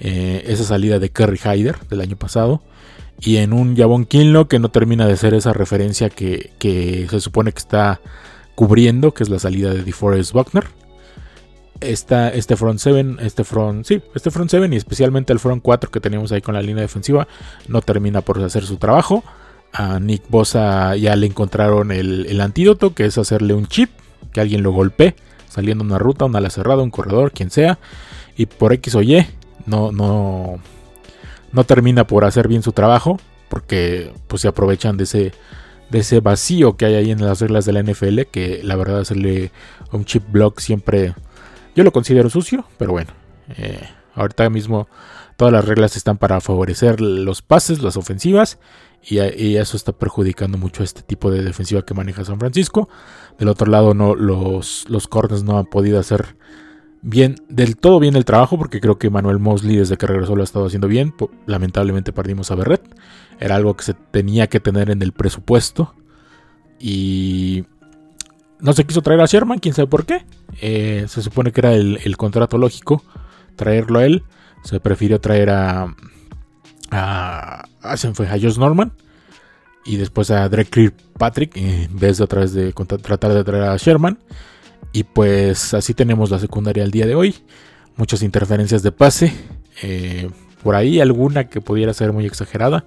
eh, 0.00 0.44
esa 0.46 0.64
salida 0.64 0.98
de 0.98 1.10
Kerry 1.10 1.38
Hyder 1.38 1.78
del 1.88 2.00
año 2.00 2.16
pasado 2.16 2.62
y 3.20 3.36
en 3.36 3.52
un 3.52 3.76
Javon 3.76 4.04
Kinlo 4.04 4.48
que 4.48 4.58
no 4.58 4.70
termina 4.70 5.06
de 5.06 5.16
ser 5.16 5.34
esa 5.34 5.52
referencia 5.52 6.10
que, 6.10 6.52
que, 6.58 7.06
se 7.10 7.20
supone 7.20 7.52
que 7.52 7.58
está 7.58 8.00
cubriendo, 8.54 9.12
que 9.12 9.22
es 9.22 9.28
la 9.28 9.38
salida 9.38 9.72
de 9.72 9.84
DeForest 9.84 10.32
Buckner 10.32 10.64
este 11.80 12.56
front 12.56 12.78
7, 12.78 13.16
este 13.20 13.44
front, 13.44 13.86
sí, 13.86 14.02
este 14.14 14.30
front 14.30 14.50
7 14.50 14.68
y 14.70 14.76
especialmente 14.76 15.32
el 15.32 15.38
front 15.38 15.62
4 15.62 15.90
que 15.90 16.00
tenemos 16.00 16.32
ahí 16.32 16.40
con 16.40 16.54
la 16.54 16.62
línea 16.62 16.82
defensiva 16.82 17.26
no 17.68 17.80
termina 17.80 18.20
por 18.20 18.42
hacer 18.42 18.64
su 18.64 18.76
trabajo. 18.76 19.24
A 19.72 20.00
Nick 20.00 20.24
Bosa 20.28 20.96
ya 20.96 21.14
le 21.16 21.26
encontraron 21.26 21.92
el, 21.92 22.40
antídoto, 22.40 22.94
que 22.94 23.06
es 23.06 23.18
hacerle 23.18 23.54
un 23.54 23.66
chip, 23.66 23.90
que 24.32 24.40
alguien 24.40 24.62
lo 24.62 24.72
golpee, 24.72 25.14
saliendo 25.48 25.84
una 25.84 25.98
ruta, 25.98 26.24
una 26.24 26.38
ala 26.38 26.50
cerrada, 26.50 26.82
un 26.82 26.90
corredor, 26.90 27.30
quien 27.32 27.50
sea, 27.50 27.78
y 28.36 28.46
por 28.46 28.72
X 28.72 28.96
o 28.96 29.02
Y 29.02 29.24
no, 29.66 29.92
no, 29.92 30.58
no 31.52 31.64
termina 31.64 32.06
por 32.06 32.24
hacer 32.24 32.48
bien 32.48 32.62
su 32.62 32.72
trabajo, 32.72 33.20
porque 33.48 34.12
pues 34.26 34.42
se 34.42 34.48
aprovechan 34.48 34.96
de 34.96 35.04
ese, 35.04 35.32
de 35.90 35.98
ese 36.00 36.20
vacío 36.20 36.76
que 36.76 36.86
hay 36.86 36.94
ahí 36.94 37.10
en 37.12 37.24
las 37.24 37.40
reglas 37.40 37.64
de 37.64 37.72
la 37.72 37.82
NFL, 37.82 38.22
que 38.32 38.60
la 38.64 38.74
verdad 38.74 39.00
hacerle 39.00 39.52
un 39.92 40.04
chip 40.04 40.24
block 40.30 40.58
siempre 40.58 41.14
yo 41.74 41.84
lo 41.84 41.92
considero 41.92 42.30
sucio, 42.30 42.64
pero 42.78 42.92
bueno. 42.92 43.12
Eh, 43.56 43.80
ahorita 44.14 44.48
mismo 44.50 44.88
todas 45.36 45.52
las 45.52 45.64
reglas 45.64 45.96
están 45.96 46.18
para 46.18 46.40
favorecer 46.40 47.00
los 47.00 47.42
pases, 47.42 47.82
las 47.82 47.96
ofensivas. 47.96 48.58
Y, 49.02 49.18
eso 49.56 49.78
está 49.78 49.92
perjudicando 49.92 50.58
mucho 50.58 50.82
este 50.82 51.00
tipo 51.00 51.30
de 51.30 51.42
defensiva 51.42 51.82
que 51.82 51.94
maneja 51.94 52.24
San 52.24 52.38
Francisco. 52.38 52.88
Del 53.38 53.48
otro 53.48 53.70
lado, 53.70 53.94
no, 53.94 54.14
los, 54.14 54.84
los 54.88 55.08
corners 55.08 55.42
no 55.42 55.58
han 55.58 55.64
podido 55.64 55.98
hacer 55.98 56.36
bien, 57.00 57.36
del 57.48 57.78
todo 57.78 57.98
bien 57.98 58.16
el 58.16 58.26
trabajo, 58.26 58.58
porque 58.58 58.80
creo 58.80 58.98
que 58.98 59.08
Manuel 59.08 59.38
Mosley 59.38 59.76
desde 59.76 59.96
que 59.96 60.06
regresó 60.06 60.36
lo 60.36 60.42
ha 60.42 60.44
estado 60.44 60.66
haciendo 60.66 60.88
bien. 60.88 61.14
Lamentablemente 61.46 62.12
perdimos 62.12 62.50
a 62.50 62.56
Berret. 62.56 62.82
Era 63.38 63.56
algo 63.56 63.74
que 63.74 63.84
se 63.84 63.94
tenía 63.94 64.48
que 64.48 64.60
tener 64.60 64.90
en 64.90 65.00
el 65.00 65.12
presupuesto. 65.12 65.94
Y 66.78 67.64
no 68.62 68.72
se 68.72 68.84
quiso 68.84 69.02
traer 69.02 69.20
a 69.20 69.26
Sherman, 69.26 69.58
quién 69.58 69.74
sabe 69.74 69.88
por 69.88 70.06
qué. 70.06 70.24
Eh, 70.60 71.06
se 71.08 71.22
supone 71.22 71.52
que 71.52 71.60
era 71.60 71.72
el, 71.72 72.16
contrato 72.16 72.58
lógico 72.58 73.02
traerlo 73.56 73.98
a 73.98 74.06
él. 74.06 74.22
Se 74.62 74.80
prefirió 74.80 75.20
traer 75.20 75.50
a. 75.50 75.94
a, 76.90 77.64
a 77.82 77.92
a 77.92 78.38
Josh 78.40 78.58
Norman. 78.58 78.92
Y 79.84 79.96
después 79.96 80.30
a 80.30 80.48
Drake 80.48 80.92
Patrick. 81.18 81.56
En 81.56 81.98
vez 81.98 82.18
de 82.18 82.24
otra 82.24 82.42
vez 82.42 82.52
de 82.52 82.72
tratar 82.72 83.32
de 83.32 83.44
traer 83.44 83.64
a 83.64 83.76
Sherman. 83.76 84.18
Y 84.92 85.04
pues 85.04 85.74
así 85.74 85.94
tenemos 85.94 86.30
la 86.30 86.38
secundaria 86.38 86.82
al 86.82 86.90
día 86.90 87.06
de 87.06 87.14
hoy. 87.14 87.36
Muchas 87.96 88.22
interferencias 88.22 88.82
de 88.82 88.92
pase. 88.92 89.32
Eh, 89.82 90.28
por 90.62 90.74
ahí 90.74 91.00
alguna 91.00 91.48
que 91.48 91.60
pudiera 91.60 91.94
ser 91.94 92.12
muy 92.12 92.26
exagerada, 92.26 92.84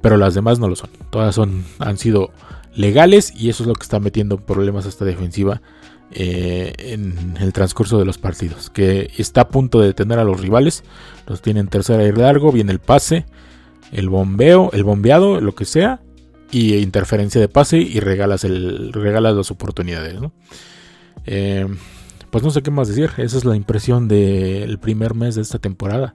pero 0.00 0.16
las 0.16 0.34
demás 0.34 0.58
no 0.58 0.68
lo 0.68 0.76
son. 0.76 0.90
Todas 1.10 1.34
son, 1.34 1.64
han 1.78 1.98
sido 1.98 2.30
legales 2.74 3.32
y 3.34 3.48
eso 3.48 3.62
es 3.62 3.66
lo 3.66 3.74
que 3.74 3.82
está 3.82 4.00
metiendo 4.00 4.38
problemas 4.38 4.86
a 4.86 4.88
esta 4.88 5.04
defensiva 5.04 5.60
eh, 6.12 6.72
en 6.78 7.36
el 7.40 7.52
transcurso 7.52 7.98
de 7.98 8.04
los 8.04 8.18
partidos. 8.18 8.70
Que 8.70 9.10
está 9.16 9.42
a 9.42 9.48
punto 9.48 9.80
de 9.80 9.88
detener 9.88 10.18
a 10.18 10.24
los 10.24 10.40
rivales, 10.40 10.84
los 11.26 11.42
tienen 11.42 11.68
tercera 11.68 12.04
y 12.04 12.12
largo, 12.12 12.52
viene 12.52 12.72
el 12.72 12.80
pase, 12.80 13.24
el 13.92 14.08
bombeo, 14.08 14.70
el 14.72 14.84
bombeado, 14.84 15.40
lo 15.40 15.54
que 15.54 15.64
sea, 15.64 16.00
y 16.50 16.76
interferencia 16.76 17.40
de 17.40 17.48
pase 17.48 17.78
y 17.78 17.98
regalas, 18.00 18.44
el, 18.44 18.92
regalas 18.92 19.34
las 19.34 19.50
oportunidades. 19.50 20.18
Eh, 21.24 21.66
pues 22.32 22.42
no 22.42 22.50
sé 22.50 22.62
qué 22.62 22.70
más 22.70 22.88
decir. 22.88 23.10
Esa 23.18 23.36
es 23.36 23.44
la 23.44 23.54
impresión 23.54 24.08
del 24.08 24.78
primer 24.78 25.14
mes 25.14 25.34
de 25.34 25.42
esta 25.42 25.58
temporada. 25.58 26.14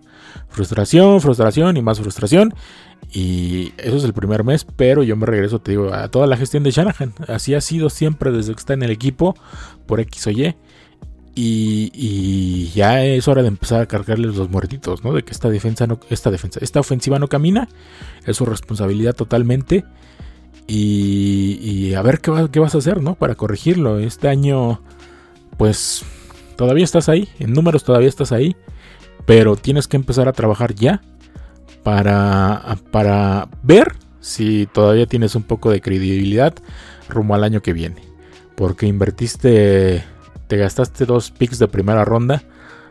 Frustración, 0.50 1.21
frustración 1.21 1.77
y 1.77 1.83
más 1.83 2.00
frustración. 2.00 2.55
Y 3.13 3.71
eso 3.77 3.97
es 3.97 4.03
el 4.03 4.13
primer 4.13 4.43
mes, 4.43 4.65
pero 4.65 5.03
yo 5.03 5.15
me 5.15 5.27
regreso, 5.27 5.59
te 5.59 5.74
digo, 5.74 5.93
a 5.93 6.07
toda 6.07 6.25
la 6.25 6.36
gestión 6.36 6.63
de 6.63 6.71
Shanahan. 6.71 7.13
Así 7.27 7.53
ha 7.53 7.62
sido 7.62 7.91
siempre 7.91 8.31
desde 8.31 8.53
que 8.53 8.59
está 8.59 8.74
en 8.74 8.81
el 8.81 8.89
equipo, 8.89 9.36
por 9.86 10.00
X 10.00 10.25
o 10.25 10.31
Y. 10.31 10.55
Y, 11.36 12.71
ya 12.74 13.05
es 13.05 13.27
hora 13.27 13.43
de 13.43 13.50
empezar 13.50 13.81
a 13.81 13.86
cargarles 13.86 14.36
los 14.36 14.50
muertitos, 14.50 15.03
¿no? 15.03 15.13
De 15.13 15.21
que 15.21 15.31
esta 15.31 15.51
defensa, 15.51 15.86
no, 15.86 16.00
esta 16.09 16.31
defensa, 16.31 16.59
esta 16.63 16.79
ofensiva 16.79 17.19
no 17.19 17.27
camina. 17.27 17.69
Es 18.25 18.38
su 18.38 18.45
responsabilidad 18.47 19.13
totalmente. 19.13 19.86
Y, 20.65 21.59
y 21.62 21.93
a 21.93 22.01
ver 22.01 22.21
qué, 22.21 22.50
qué 22.51 22.59
vas 22.59 22.74
a 22.74 22.79
hacer, 22.79 23.03
¿no? 23.03 23.13
Para 23.13 23.36
corregirlo. 23.36 24.00
Este 24.00 24.29
año 24.29 24.81
pues 25.57 26.05
todavía 26.55 26.83
estás 26.83 27.09
ahí, 27.09 27.29
en 27.39 27.53
números 27.53 27.83
todavía 27.83 28.09
estás 28.09 28.31
ahí, 28.31 28.55
pero 29.25 29.55
tienes 29.55 29.87
que 29.87 29.97
empezar 29.97 30.27
a 30.27 30.33
trabajar 30.33 30.73
ya 30.73 31.01
para, 31.83 32.77
para 32.91 33.47
ver 33.63 33.93
si 34.19 34.67
todavía 34.67 35.05
tienes 35.05 35.35
un 35.35 35.43
poco 35.43 35.71
de 35.71 35.81
credibilidad 35.81 36.53
rumbo 37.09 37.35
al 37.35 37.43
año 37.43 37.61
que 37.61 37.73
viene. 37.73 38.01
Porque 38.55 38.87
invertiste, 38.87 40.03
te 40.47 40.57
gastaste 40.57 41.05
dos 41.05 41.31
picks 41.31 41.59
de 41.59 41.67
primera 41.67 42.03
ronda 42.03 42.43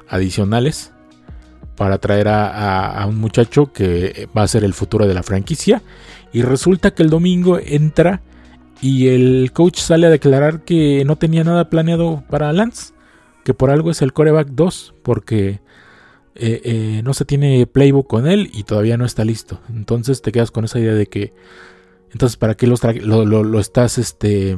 adicionales 0.09 0.93
para 1.77 1.99
traer 1.99 2.29
a, 2.29 3.03
a, 3.03 3.07
un 3.07 3.19
muchacho 3.19 3.73
que 3.73 4.29
va 4.37 4.43
a 4.43 4.49
ser 4.49 4.65
el 4.65 4.73
futuro 4.73 5.07
de 5.07 5.15
la 5.15 5.23
franquicia. 5.23 5.83
Y 6.33 6.43
resulta 6.43 6.93
que 6.95 7.03
el 7.03 7.11
domingo 7.11 7.59
entra 7.59 8.23
y 8.81 9.09
el 9.09 9.51
coach 9.53 9.79
sale 9.79 10.07
a 10.07 10.11
declarar 10.11 10.65
que 10.65 11.05
no 11.05 11.17
tenía 11.17 11.45
nada 11.45 11.71
planeado 11.71 12.25
para 12.29 12.53
Lance, 12.53 12.93
que 13.45 13.55
por 13.55 13.71
algo 13.71 13.91
es 13.91 14.03
el 14.03 14.13
coreback 14.13 14.49
2, 14.49 14.95
porque 15.03 15.61
eh, 16.35 16.61
eh, 16.65 17.01
no 17.05 17.15
se 17.15 17.25
tiene 17.25 17.67
playbook 17.67 18.07
con 18.07 18.27
él 18.27 18.51
y 18.53 18.65
todavía 18.65 18.97
no 18.97 19.05
está 19.05 19.25
listo. 19.25 19.61
Entonces 19.69 20.23
te 20.23 20.33
quedas 20.33 20.51
con 20.51 20.65
esa 20.65 20.79
idea 20.79 20.95
de 20.95 21.07
que, 21.07 21.33
entonces, 22.13 22.37
¿para 22.37 22.55
qué 22.55 22.67
los 22.67 22.83
lo, 22.85 23.25
lo, 23.25 23.61
estás, 23.61 23.99
este, 23.99 24.57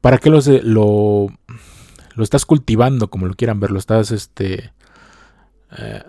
para 0.00 0.18
qué 0.18 0.30
los, 0.30 0.46
lo, 0.46 1.28
lo 2.14 2.22
estás 2.22 2.46
cultivando, 2.46 3.08
como 3.08 3.26
lo 3.26 3.34
quieran 3.34 3.60
ver, 3.60 3.70
lo 3.70 3.78
estás, 3.78 4.10
este, 4.10 4.72
eh, 5.76 6.02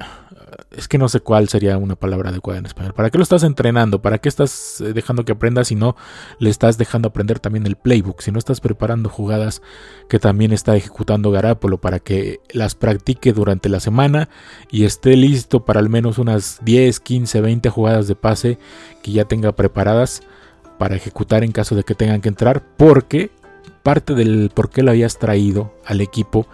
es 0.71 0.87
que 0.87 0.97
no 0.97 1.09
sé 1.09 1.21
cuál 1.21 1.49
sería 1.49 1.77
una 1.77 1.95
palabra 1.95 2.29
adecuada 2.29 2.59
en 2.59 2.65
español. 2.65 2.93
¿Para 2.93 3.09
qué 3.09 3.17
lo 3.17 3.23
estás 3.23 3.43
entrenando? 3.43 4.01
¿Para 4.01 4.19
qué 4.19 4.29
estás 4.29 4.81
eh, 4.81 4.93
dejando 4.93 5.25
que 5.25 5.31
aprenda 5.31 5.63
si 5.63 5.75
no 5.75 5.95
le 6.39 6.49
estás 6.49 6.77
dejando 6.77 7.07
aprender 7.07 7.39
también 7.39 7.65
el 7.65 7.75
playbook? 7.75 8.21
Si 8.21 8.31
no 8.31 8.39
estás 8.39 8.61
preparando 8.61 9.09
jugadas 9.09 9.61
que 10.09 10.19
también 10.19 10.51
está 10.51 10.75
ejecutando 10.75 11.31
Garapolo 11.31 11.79
para 11.79 11.99
que 11.99 12.41
las 12.51 12.75
practique 12.75 13.33
durante 13.33 13.69
la 13.69 13.79
semana 13.79 14.29
y 14.69 14.83
esté 14.83 15.15
listo 15.15 15.65
para 15.65 15.79
al 15.79 15.89
menos 15.89 16.19
unas 16.19 16.59
10, 16.63 16.99
15, 16.99 17.41
20 17.41 17.69
jugadas 17.69 18.07
de 18.07 18.15
pase 18.15 18.59
que 19.01 19.11
ya 19.11 19.25
tenga 19.25 19.53
preparadas 19.53 20.21
para 20.77 20.95
ejecutar 20.95 21.43
en 21.43 21.51
caso 21.51 21.75
de 21.75 21.83
que 21.83 21.95
tengan 21.95 22.21
que 22.21 22.29
entrar. 22.29 22.63
Porque 22.77 23.31
parte 23.81 24.13
del 24.13 24.51
por 24.53 24.69
qué 24.69 24.83
lo 24.83 24.91
habías 24.91 25.17
traído 25.17 25.73
al 25.85 26.01
equipo 26.01 26.47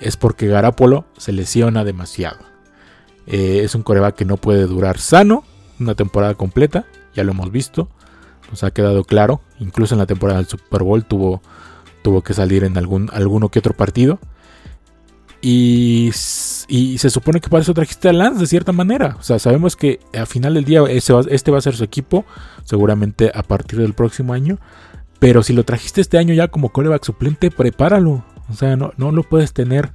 es 0.00 0.16
porque 0.16 0.46
Garapolo 0.46 1.06
se 1.16 1.32
lesiona 1.32 1.84
demasiado. 1.84 2.38
Eh, 3.26 3.62
es 3.64 3.74
un 3.74 3.82
coreback 3.82 4.14
que 4.16 4.24
no 4.24 4.36
puede 4.36 4.66
durar 4.66 4.98
sano 4.98 5.44
una 5.80 5.94
temporada 5.94 6.34
completa, 6.34 6.86
ya 7.14 7.24
lo 7.24 7.32
hemos 7.32 7.50
visto, 7.50 7.88
nos 8.50 8.64
ha 8.64 8.70
quedado 8.70 9.04
claro. 9.04 9.40
Incluso 9.58 9.94
en 9.94 9.98
la 9.98 10.06
temporada 10.06 10.38
del 10.38 10.48
Super 10.48 10.82
Bowl 10.82 11.04
tuvo, 11.04 11.42
tuvo 12.02 12.22
que 12.22 12.34
salir 12.34 12.64
en 12.64 12.76
algún, 12.78 13.10
alguno 13.12 13.48
que 13.48 13.58
otro 13.58 13.74
partido. 13.74 14.18
Y, 15.42 16.10
se 16.12 17.10
supone 17.10 17.40
que 17.40 17.48
para 17.48 17.62
eso 17.62 17.74
trajiste 17.74 18.08
a 18.08 18.12
Lance 18.12 18.40
de 18.40 18.46
cierta 18.46 18.72
manera. 18.72 19.16
O 19.20 19.22
sea, 19.22 19.38
sabemos 19.38 19.76
que 19.76 20.00
al 20.12 20.26
final 20.26 20.54
del 20.54 20.64
día 20.64 20.82
este 20.88 21.50
va 21.50 21.58
a 21.58 21.60
ser 21.60 21.76
su 21.76 21.84
equipo, 21.84 22.24
seguramente 22.64 23.30
a 23.32 23.42
partir 23.42 23.78
del 23.78 23.94
próximo 23.94 24.32
año. 24.32 24.58
Pero 25.18 25.42
si 25.42 25.52
lo 25.52 25.64
trajiste 25.64 26.00
este 26.00 26.18
año 26.18 26.34
ya 26.34 26.48
como 26.48 26.70
coreback 26.70 27.04
suplente, 27.04 27.50
prepáralo. 27.50 28.24
O 28.50 28.54
sea, 28.54 28.76
no, 28.76 28.92
no 28.96 29.12
lo 29.12 29.22
puedes 29.22 29.52
tener 29.52 29.92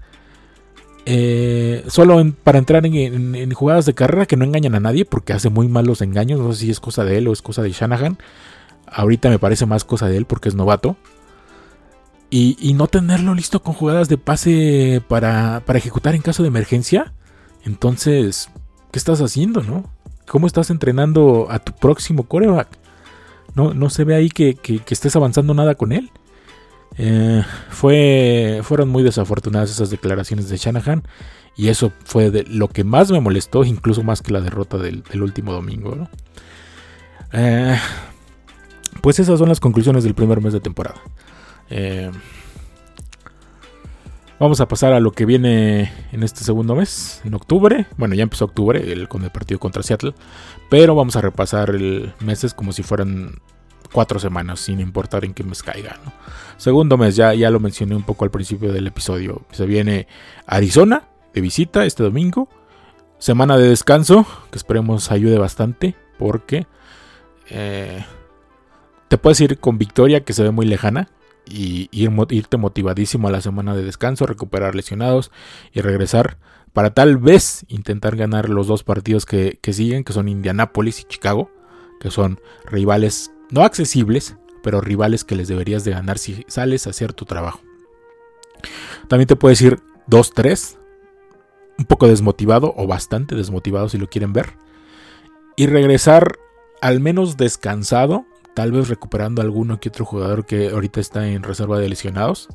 eh, 1.06 1.84
solo 1.88 2.24
para 2.44 2.60
entrar 2.60 2.86
en, 2.86 3.52
jugadas 3.54 3.86
de 3.86 3.94
carrera 3.94 4.28
que 4.28 4.38
no 4.38 4.46
engañan 4.46 4.76
a 4.76 4.80
nadie 4.80 5.04
porque 5.04 5.34
hace 5.34 5.50
muy 5.50 5.68
malos 5.68 6.02
engaños. 6.02 6.40
No 6.40 6.54
sé 6.54 6.62
si 6.62 6.72
es 6.72 6.80
cosa 6.80 7.04
de 7.04 7.18
él 7.18 7.28
o 7.28 7.34
es 7.34 7.42
cosa 7.42 7.62
de 7.62 7.72
Shanahan. 7.72 8.18
Ahorita 8.88 9.30
me 9.30 9.40
parece 9.40 9.66
más 9.66 9.84
cosa 9.84 10.08
de 10.08 10.18
él 10.18 10.26
porque 10.26 10.50
es 10.50 10.56
novato. 10.56 10.96
Y, 12.34 12.74
no 12.76 12.88
tenerlo 12.88 13.36
listo 13.36 13.62
con 13.62 13.74
jugadas 13.74 14.08
de 14.08 14.18
pase 14.18 15.04
para, 15.10 15.62
ejecutar 15.76 16.16
en 16.16 16.22
caso 16.22 16.44
de 16.44 16.48
emergencia. 16.48 17.14
Entonces, 17.66 18.50
¿qué 18.92 19.00
estás 19.00 19.20
haciendo, 19.20 19.62
no? 19.64 19.90
¿Cómo 20.30 20.48
estás 20.48 20.70
entrenando 20.70 21.48
a 21.50 21.60
tu 21.60 21.74
próximo 21.74 22.24
coreback? 22.24 22.70
No, 23.54 23.74
no 23.74 23.90
se 23.90 24.06
ve 24.06 24.16
ahí 24.16 24.30
que 24.30 24.58
estés 24.88 25.16
avanzando 25.18 25.54
nada 25.54 25.76
con 25.76 25.92
él. 25.92 26.10
Eh, 26.98 27.44
fue, 27.70 28.60
fueron 28.64 28.90
muy 28.90 29.04
desafortunadas 29.04 29.72
esas 29.72 29.90
declaraciones 29.90 30.50
de 30.50 30.58
Shanahan 30.58 31.04
y 31.56 31.70
eso 31.70 31.92
fue 32.04 32.32
lo 32.48 32.68
que 32.68 32.84
más 32.84 33.12
me 33.12 33.20
molestó, 33.20 33.64
incluso 33.64 34.04
más 34.04 34.22
que 34.22 34.34
la 34.34 34.42
derrota 34.42 34.78
del, 34.78 35.04
último 35.22 35.54
domingo. 35.54 36.08
Eh, 37.34 37.78
pues 39.02 39.20
esas 39.20 39.40
son 39.40 39.50
las 39.50 39.60
conclusiones 39.60 40.04
del 40.04 40.14
primer 40.14 40.42
mes 40.42 40.54
de 40.54 40.60
temporada. 40.60 41.02
Eh, 41.70 42.12
vamos 44.40 44.60
a 44.60 44.68
pasar 44.68 44.94
a 44.94 45.00
lo 45.00 45.12
que 45.12 45.26
viene 45.26 45.92
en 46.12 46.24
este 46.24 46.44
segundo 46.44 46.76
mes, 46.76 47.22
en 47.24 47.34
octubre. 47.34 47.88
Bueno, 47.98 48.16
ya 48.16 48.24
empezó 48.24 48.46
octubre 48.46 49.08
con 49.08 49.24
el 49.24 49.30
partido 49.30 49.60
contra 49.60 49.84
Seattle, 49.84 50.14
pero 50.70 50.96
vamos 50.96 51.16
a 51.16 51.22
repasar 51.22 51.70
el 51.72 52.14
meses 52.20 52.54
como 52.54 52.74
si 52.74 52.84
fueran 52.84 53.40
cuatro 53.92 54.20
semanas, 54.20 54.60
sin 54.60 54.80
importar 54.80 55.26
en 55.26 55.34
qué 55.34 55.44
mes 55.44 55.64
caiga. 55.64 55.98
Segundo 56.58 56.98
mes, 56.98 57.16
ya, 57.16 57.34
ya 57.34 57.50
lo 57.50 57.60
mencioné 57.60 57.96
un 57.96 58.04
poco 58.04 58.26
al 58.26 58.32
principio 58.32 58.72
del 58.72 58.88
episodio. 58.88 59.42
Se 59.52 59.66
viene 59.66 60.08
Arizona 60.46 61.08
de 61.34 61.42
visita 61.42 61.86
este 61.86 62.04
domingo. 62.04 62.50
Semana 63.18 63.58
de 63.58 63.70
descanso, 63.70 64.26
que 64.50 64.58
esperemos 64.58 65.12
ayude 65.12 65.38
bastante, 65.38 65.96
porque 66.18 66.66
eh, 67.50 68.04
te 69.08 69.18
puedes 69.18 69.40
ir 69.42 69.60
con 69.60 69.78
victoria 69.78 70.24
que 70.24 70.34
se 70.34 70.44
ve 70.44 70.52
muy 70.52 70.66
lejana 70.66 71.10
y 71.46 71.90
irte 71.92 72.58
motivadísimo 72.58 73.28
a 73.28 73.32
la 73.32 73.42
semana 73.42 73.76
de 73.76 73.84
descanso, 73.84 74.26
recuperar 74.26 74.74
lesionados 74.74 75.32
y 75.74 75.82
regresar 75.82 76.38
para 76.74 76.94
tal 76.94 77.18
vez 77.18 77.66
intentar 77.68 78.16
ganar 78.16 78.50
los 78.50 78.68
dos 78.68 78.84
partidos 78.84 79.26
que, 79.26 79.60
que 79.62 79.74
siguen, 79.74 80.04
que 80.04 80.14
son 80.14 80.30
Indianápolis 80.30 81.02
y 81.02 81.04
Chicago, 81.04 81.52
que 82.00 82.10
son 82.10 82.40
rivales 82.66 83.32
no 83.52 83.64
accesibles, 83.64 84.36
pero 84.64 84.82
rivales 84.82 85.24
que 85.24 85.36
les 85.36 85.48
deberías 85.48 85.84
de 85.84 85.92
ganar 85.92 86.18
si 86.18 86.46
sales 86.48 86.88
a 86.88 86.90
hacer 86.90 87.14
tu 87.14 87.26
trabajo. 87.26 87.62
También 89.08 89.28
te 89.28 89.36
puedes 89.36 89.62
ir 89.62 89.80
2-3, 90.10 90.78
un 91.78 91.86
poco 91.86 92.08
desmotivado 92.08 92.74
o 92.76 92.88
bastante 92.88 93.36
desmotivado 93.36 93.90
si 93.90 93.98
lo 93.98 94.08
quieren 94.08 94.34
ver. 94.34 94.54
Y 95.56 95.68
regresar 95.68 96.38
al 96.82 97.00
menos 97.00 97.38
descansado, 97.38 98.26
tal 98.56 98.72
vez 98.72 98.88
recuperando 98.88 99.42
alguno 99.42 99.80
que 99.80 99.90
otro 99.90 100.06
jugador 100.06 100.46
que 100.46 100.70
ahorita 100.70 101.00
está 101.00 101.28
en 101.28 101.44
reserva 101.44 101.80
de 101.80 101.90
lesionados. 101.90 102.50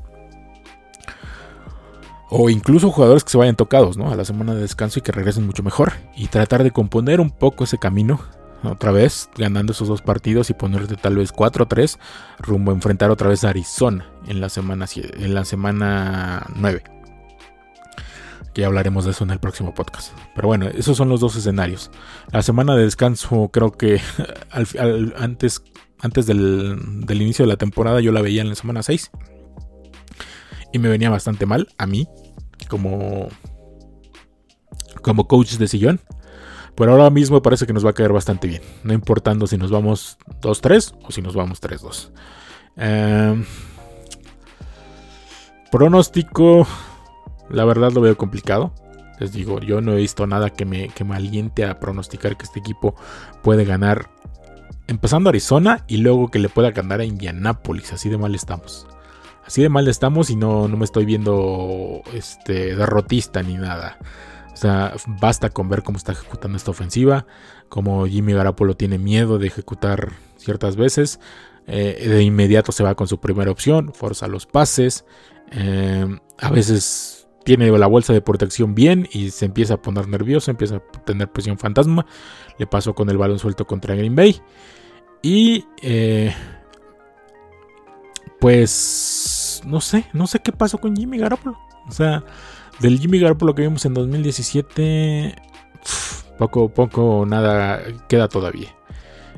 O 2.29 2.49
incluso 2.49 2.91
jugadores 2.91 3.23
que 3.23 3.31
se 3.31 3.37
vayan 3.37 3.55
tocados 3.55 3.95
¿no? 3.97 4.11
a 4.11 4.15
la 4.17 4.25
semana 4.25 4.53
de 4.53 4.61
descanso 4.61 4.99
y 4.99 5.01
que 5.01 5.13
regresen 5.13 5.45
mucho 5.45 5.63
mejor. 5.63 5.93
Y 6.15 6.27
tratar 6.27 6.63
de 6.63 6.71
componer 6.71 7.21
un 7.21 7.31
poco 7.31 7.63
ese 7.63 7.77
camino 7.77 8.19
otra 8.63 8.91
vez, 8.91 9.29
ganando 9.37 9.71
esos 9.71 9.87
dos 9.87 10.01
partidos 10.01 10.49
y 10.49 10.53
ponerte 10.53 10.95
tal 10.95 11.17
vez 11.17 11.33
4-3 11.33 11.97
rumbo 12.39 12.71
a 12.71 12.75
enfrentar 12.75 13.11
otra 13.11 13.29
vez 13.29 13.43
a 13.43 13.49
Arizona 13.49 14.09
en 14.27 14.41
la 14.41 14.49
semana, 14.49 14.85
en 14.95 15.33
la 15.33 15.45
semana 15.45 16.45
9. 16.55 16.83
Que 18.53 18.61
ya 18.61 18.67
hablaremos 18.67 19.05
de 19.05 19.11
eso 19.11 19.23
en 19.23 19.29
el 19.29 19.39
próximo 19.39 19.73
podcast. 19.73 20.11
Pero 20.35 20.47
bueno, 20.47 20.67
esos 20.67 20.97
son 20.97 21.09
los 21.09 21.19
dos 21.19 21.35
escenarios. 21.35 21.91
La 22.31 22.41
semana 22.41 22.75
de 22.75 22.83
descanso 22.83 23.49
creo 23.53 23.71
que 23.71 24.01
antes, 25.17 25.63
antes 25.99 26.25
del, 26.25 27.05
inicio 27.09 27.45
de 27.45 27.49
la 27.49 27.57
temporada 27.57 28.01
yo 28.01 28.11
la 28.11 28.21
veía 28.21 28.41
en 28.41 28.49
la 28.49 28.55
semana 28.55 28.81
6. 28.81 29.11
Y 30.73 30.79
me 30.79 30.89
venía 30.89 31.09
bastante 31.09 31.45
mal 31.45 31.67
a 31.77 31.87
mí 31.87 32.07
como, 32.67 33.29
como 35.01 35.27
coach 35.27 35.53
de 35.53 35.67
sillón 35.67 36.01
Pero 36.77 36.91
ahora 36.91 37.09
mismo 37.09 37.41
parece 37.41 37.65
que 37.65 37.73
nos 37.73 37.83
va 37.83 37.89
a 37.89 37.93
caer 37.93 38.13
bastante 38.13 38.47
bien. 38.47 38.61
No 38.83 38.93
importando 38.93 39.47
si 39.47 39.57
nos 39.57 39.71
vamos 39.71 40.19
2-3 40.41 40.95
o 41.03 41.11
si 41.11 41.23
nos 41.23 41.35
vamos 41.35 41.59
3-2. 41.59 42.11
Em, 42.75 43.43
pronóstico, 45.71 46.67
la 47.49 47.65
verdad 47.65 47.91
lo 47.91 48.01
veo 48.01 48.15
complicado. 48.15 48.73
Les 49.19 49.31
digo, 49.31 49.59
yo 49.59 49.81
no 49.81 49.93
he 49.93 49.95
visto 49.95 50.27
nada 50.27 50.51
que 50.51 50.65
me, 50.65 50.89
que 50.89 51.03
aliente 51.03 51.65
a 51.65 51.79
pronosticar 51.79 52.37
que 52.37 52.45
este 52.45 52.59
equipo 52.59 52.95
puede 53.41 53.65
ganar. 53.65 54.11
Empezando 54.85 55.29
Arizona 55.29 55.83
y 55.87 55.97
luego 55.97 56.29
que 56.29 56.37
le 56.37 56.47
pueda 56.47 56.69
ganar 56.69 56.99
a 56.99 57.05
Indianapolis. 57.05 57.91
Así 57.91 58.07
de 58.07 58.19
mal 58.19 58.35
estamos. 58.35 58.85
Así 59.43 59.63
de 59.63 59.69
mal 59.69 59.87
estamos 59.87 60.29
y 60.29 60.35
no, 60.35 60.67
no 60.67 60.77
me 60.77 60.85
estoy 60.85 61.05
viendo 61.05 62.03
este, 62.13 62.75
derrotista 62.75 63.41
ni 63.41 63.55
nada. 63.55 63.97
O 64.57 64.59
sea, 64.59 64.95
basta 65.05 65.51
con 65.51 65.69
ver 65.69 65.83
cómo 65.83 65.99
está 65.99 66.13
ejecutando 66.13 66.57
esta 66.57 66.71
ofensiva, 66.71 67.27
como 67.69 68.07
Jimmy 68.07 68.33
Garapolo 68.33 68.75
tiene 68.75 68.97
miedo 68.97 69.37
de 69.37 69.45
ejecutar 69.45 70.13
ciertas 70.35 70.75
veces. 70.75 71.19
Eh, 71.67 72.07
de 72.09 72.23
inmediato 72.23 72.71
se 72.71 72.83
va 72.83 72.95
con 72.95 73.07
su 73.07 73.19
primera 73.19 73.51
opción, 73.51 73.93
forza 73.93 74.27
los 74.27 74.47
pases. 74.47 75.05
Eh, 75.51 76.07
a 76.39 76.49
veces 76.49 77.27
tiene 77.45 77.69
la 77.77 77.85
bolsa 77.85 78.13
de 78.13 78.21
protección 78.21 78.73
bien 78.73 79.07
y 79.11 79.29
se 79.29 79.45
empieza 79.45 79.75
a 79.75 79.81
poner 79.83 80.07
nervioso, 80.07 80.49
empieza 80.49 80.77
a 80.77 80.81
tener 81.05 81.31
presión 81.31 81.59
fantasma. 81.59 82.07
Le 82.57 82.65
pasó 82.65 82.95
con 82.95 83.11
el 83.11 83.17
balón 83.19 83.37
suelto 83.37 83.67
contra 83.67 83.93
Green 83.93 84.15
Bay. 84.15 84.41
Y 85.21 85.65
eh, 85.83 86.33
pues 88.39 89.61
no 89.67 89.81
sé, 89.81 90.07
no 90.13 90.25
sé 90.25 90.39
qué 90.39 90.51
pasó 90.51 90.79
con 90.79 90.95
Jimmy 90.95 91.19
Garapolo. 91.19 91.59
O 91.87 91.91
sea, 91.91 92.23
del 92.79 92.99
Jimmy 92.99 93.19
Garoppolo 93.19 93.55
que 93.55 93.63
vimos 93.63 93.85
en 93.85 93.93
2017, 93.93 95.35
poco, 96.37 96.69
poco, 96.69 97.25
nada 97.27 97.81
queda 98.07 98.27
todavía. 98.27 98.75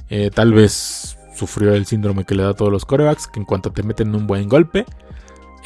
Eh, 0.09 0.31
tal 0.33 0.53
vez 0.53 1.17
sufrió 1.35 1.73
el 1.73 1.85
síndrome 1.85 2.25
que 2.25 2.35
le 2.35 2.43
da 2.43 2.49
a 2.49 2.53
todos 2.53 2.71
los 2.71 2.85
corebacks, 2.85 3.27
que 3.27 3.39
en 3.39 3.45
cuanto 3.45 3.71
te 3.71 3.83
meten 3.83 4.13
un 4.15 4.27
buen 4.27 4.49
golpe, 4.49 4.85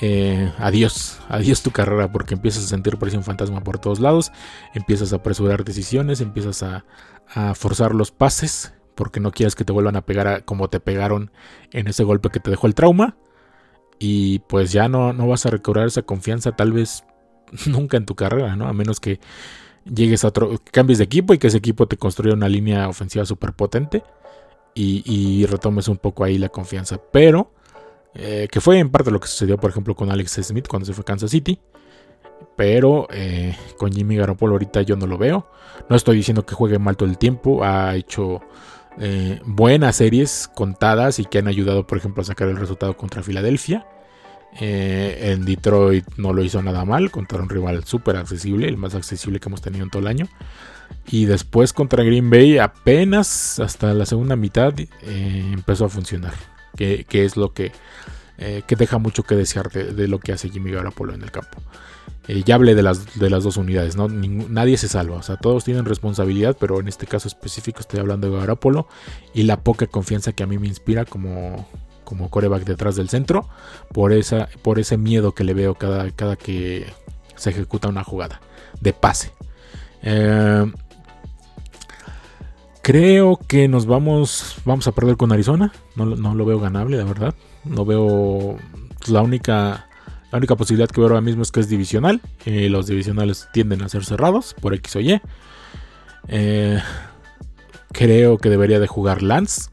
eh, 0.01 0.51
adiós, 0.57 1.19
adiós 1.29 1.61
tu 1.61 1.71
carrera, 1.71 2.11
porque 2.11 2.33
empiezas 2.33 2.65
a 2.65 2.67
sentir 2.67 2.97
presión 2.97 3.23
fantasma 3.23 3.63
por 3.63 3.79
todos 3.79 3.99
lados, 3.99 4.31
empiezas 4.73 5.13
a 5.13 5.17
apresurar 5.17 5.63
decisiones, 5.63 6.21
empiezas 6.21 6.63
a, 6.63 6.85
forzar 7.55 7.95
los 7.95 8.11
pases, 8.11 8.73
porque 8.93 9.19
no 9.19 9.31
quieres 9.31 9.55
que 9.55 9.63
te 9.63 9.73
vuelvan 9.73 9.95
a 9.95 10.05
pegar 10.05 10.45
como 10.45 10.69
te 10.69 10.79
pegaron 10.79 11.31
en 11.71 11.87
ese 11.87 12.03
golpe 12.03 12.29
que 12.29 12.39
te 12.39 12.51
dejó 12.51 12.67
el 12.67 12.75
trauma. 12.75 13.15
Y 13.97 14.39
pues 14.39 14.71
ya 14.71 14.87
no, 14.87 15.13
no 15.13 15.27
vas 15.27 15.45
a 15.47 15.49
recobrar 15.49 15.87
esa 15.87 16.03
confianza 16.03 16.51
tal 16.51 16.73
vez 16.73 17.05
nunca 17.65 17.97
en 17.97 18.05
tu 18.05 18.15
carrera, 18.15 18.55
¿no? 18.55 18.67
A 18.67 18.73
menos 18.73 18.99
que 18.99 19.19
llegues 19.85 20.23
a 20.23 20.29
otro, 20.29 20.59
cambies 20.71 20.97
de 20.97 21.05
equipo 21.05 21.33
y 21.33 21.37
que 21.37 21.47
ese 21.47 21.57
equipo 21.57 21.87
te 21.87 21.97
construya 21.97 22.33
una 22.33 22.47
línea 22.47 22.87
ofensiva 22.87 23.25
súper 23.25 23.53
potente 23.53 24.03
y, 24.75 25.45
retomes 25.45 25.87
un 25.87 25.97
poco 25.97 26.23
ahí 26.23 26.37
la 26.37 26.49
confianza. 26.49 26.99
Pero, 27.11 27.51
eh, 28.15 28.47
que 28.51 28.61
fue 28.61 28.79
en 28.79 28.89
parte 28.89 29.11
lo 29.11 29.19
que 29.19 29.27
sucedió, 29.27 29.57
por 29.57 29.69
ejemplo, 29.69 29.95
con 29.95 30.11
Alex 30.11 30.39
Smith 30.43 30.67
cuando 30.67 30.85
se 30.85 30.93
fue 30.93 31.03
a 31.03 31.05
Kansas 31.05 31.31
City. 31.31 31.59
Pero 32.55 33.07
eh, 33.11 33.55
con 33.77 33.91
Jimmy 33.91 34.17
Garoppolo 34.17 34.53
ahorita 34.53 34.81
yo 34.81 34.95
no 34.95 35.07
lo 35.07 35.17
veo. 35.17 35.47
No 35.89 35.95
estoy 35.95 36.17
diciendo 36.17 36.45
que 36.45 36.55
juegue 36.55 36.79
mal 36.79 36.97
todo 36.97 37.09
el 37.09 37.17
tiempo. 37.17 37.63
Ha 37.63 37.95
hecho 37.95 38.41
eh, 38.99 39.39
buenas 39.45 39.95
series 39.95 40.49
contadas 40.53 41.19
y 41.19 41.25
que 41.25 41.39
han 41.39 41.47
ayudado, 41.47 41.87
por 41.87 41.97
ejemplo, 41.97 42.21
a 42.21 42.25
sacar 42.25 42.47
el 42.49 42.57
resultado 42.57 42.97
contra 42.97 43.23
Filadelfia. 43.23 43.87
Eh, 44.59 45.31
en 45.31 45.45
Detroit 45.45 46.05
no 46.17 46.33
lo 46.33 46.43
hizo 46.43 46.61
nada 46.61 46.85
mal, 46.85 47.11
contra 47.11 47.41
un 47.41 47.49
rival 47.49 47.83
súper 47.85 48.17
accesible, 48.17 48.67
el 48.67 48.77
más 48.77 48.93
accesible 48.95 49.39
que 49.39 49.49
hemos 49.49 49.61
tenido 49.61 49.83
en 49.83 49.89
todo 49.89 50.01
el 50.01 50.07
año. 50.07 50.27
Y 51.07 51.25
después 51.25 51.73
contra 51.73 52.03
Green 52.03 52.29
Bay 52.29 52.59
apenas 52.59 53.59
hasta 53.59 53.93
la 53.93 54.05
segunda 54.05 54.35
mitad 54.35 54.73
eh, 54.79 55.49
empezó 55.53 55.85
a 55.85 55.89
funcionar, 55.89 56.33
que, 56.77 57.05
es 57.11 57.35
lo 57.35 57.53
que, 57.53 57.71
eh, 58.37 58.61
que, 58.67 58.75
deja 58.75 58.99
mucho 58.99 59.23
que 59.23 59.35
desear 59.35 59.71
de, 59.71 60.07
lo 60.07 60.19
que 60.19 60.33
hace 60.33 60.49
Jimmy 60.49 60.71
Garoppolo 60.71 61.13
en 61.13 61.23
el 61.23 61.31
campo. 61.31 61.57
ya 62.45 62.55
hablé 62.55 62.75
de 62.75 62.83
las, 62.83 63.19
de 63.19 63.29
las 63.29 63.43
dos 63.43 63.57
unidades, 63.57 63.95
¿no? 63.95 64.07
nadie 64.07 64.77
se 64.77 64.87
salva, 64.87 65.17
o 65.17 65.23
sea, 65.23 65.35
todos 65.37 65.63
tienen 65.63 65.85
responsabilidad, 65.85 66.55
pero 66.59 66.79
en 66.79 66.87
este 66.87 67.07
caso 67.07 67.27
específico 67.27 67.79
estoy 67.79 67.99
hablando 67.99 68.29
de 68.29 68.37
Garoppolo 68.37 68.87
y 69.33 69.43
la 69.43 69.59
poca 69.61 69.87
confianza 69.87 70.31
que 70.31 70.43
a 70.43 70.47
mí 70.47 70.57
me 70.57 70.67
inspira 70.67 71.05
como, 71.05 71.67
como 72.03 72.29
coreback 72.29 72.63
detrás 72.63 72.95
del 72.95 73.09
centro 73.09 73.47
por, 73.93 74.11
esa, 74.13 74.49
por 74.61 74.79
ese 74.79 74.97
miedo 74.97 75.33
que 75.33 75.43
le 75.43 75.53
veo 75.53 75.75
cada, 75.75 76.11
cada 76.11 76.35
que 76.35 76.85
se 77.35 77.49
ejecuta 77.49 77.87
una 77.87 78.03
jugada 78.03 78.41
de 78.79 78.93
pase. 78.93 79.31
Eh, 80.03 80.71
creo 82.81 83.37
que 83.47 83.67
nos 83.67 83.85
vamos, 83.85 84.57
vamos 84.65 84.87
a 84.87 84.91
perder 84.91 85.17
con 85.17 85.31
Arizona. 85.31 85.71
No, 85.95 86.05
lo 86.05 86.45
veo 86.45 86.59
ganable, 86.59 86.97
la 86.97 87.05
verdad. 87.05 87.33
No 87.63 87.85
veo 87.85 88.57
la 89.07 89.21
única, 89.21 89.87
la 90.31 90.37
única 90.37 90.55
posibilidad 90.55 90.89
que 90.89 91.01
veo 91.01 91.09
ahora 91.09 91.21
mismo 91.21 91.41
es 91.41 91.51
que 91.51 91.61
es 91.61 91.69
divisional. 91.69 92.21
y 92.45 92.69
los 92.69 92.87
divisionales 92.87 93.47
tienden 93.53 93.81
a 93.81 93.89
ser 93.89 94.05
cerrados 94.05 94.53
por 94.59 94.73
X 94.75 94.97
o 94.97 94.99
Y. 94.99 95.21
Eh, 96.27 96.79
creo 97.91 98.37
que 98.37 98.49
debería 98.49 98.79
de 98.79 98.87
jugar 98.87 99.21
Lance 99.23 99.69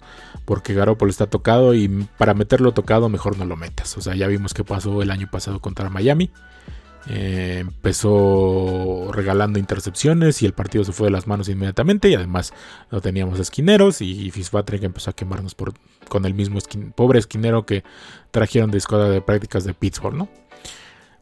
porque 0.51 0.75
Garoppolo 0.75 1.13
está 1.13 1.29
tocado 1.29 1.75
y 1.75 1.87
para 2.19 2.35
meterlo 2.35 2.73
tocado 2.73 3.09
mejor 3.09 3.39
no 3.39 3.45
lo 3.45 3.55
metas. 3.55 3.97
O 3.97 4.01
sea, 4.01 4.17
ya 4.17 4.27
vimos 4.27 4.53
qué 4.53 4.65
pasó 4.65 5.01
el 5.01 5.13
año 5.13 5.29
pasado 5.31 5.61
contra 5.61 5.89
Miami. 5.91 6.33
Eh, 7.09 7.59
empezó 7.61 9.13
regalando 9.13 9.61
intercepciones 9.61 10.43
y 10.43 10.47
el 10.47 10.53
partido 10.53 10.83
se 10.83 10.91
fue 10.91 11.07
de 11.07 11.13
las 11.13 11.29
manos 11.29 11.49
inmediatamente 11.49 12.09
y 12.09 12.15
además 12.15 12.53
no 12.91 13.01
teníamos 13.01 13.39
esquineros 13.39 14.03
y 14.03 14.29
Fitzpatrick 14.33 14.83
empezó 14.83 15.11
a 15.11 15.13
quemarnos 15.13 15.55
con 16.09 16.25
el 16.25 16.35
mismo 16.35 16.59
pobre 16.97 17.21
esquinero 17.21 17.65
que 17.65 17.85
trajeron 18.33 18.73
de 18.73 18.79
escuadra 18.79 19.09
de 19.09 19.21
prácticas 19.21 19.63
de 19.63 19.73
Pittsburgh, 19.73 20.17
¿no? 20.17 20.29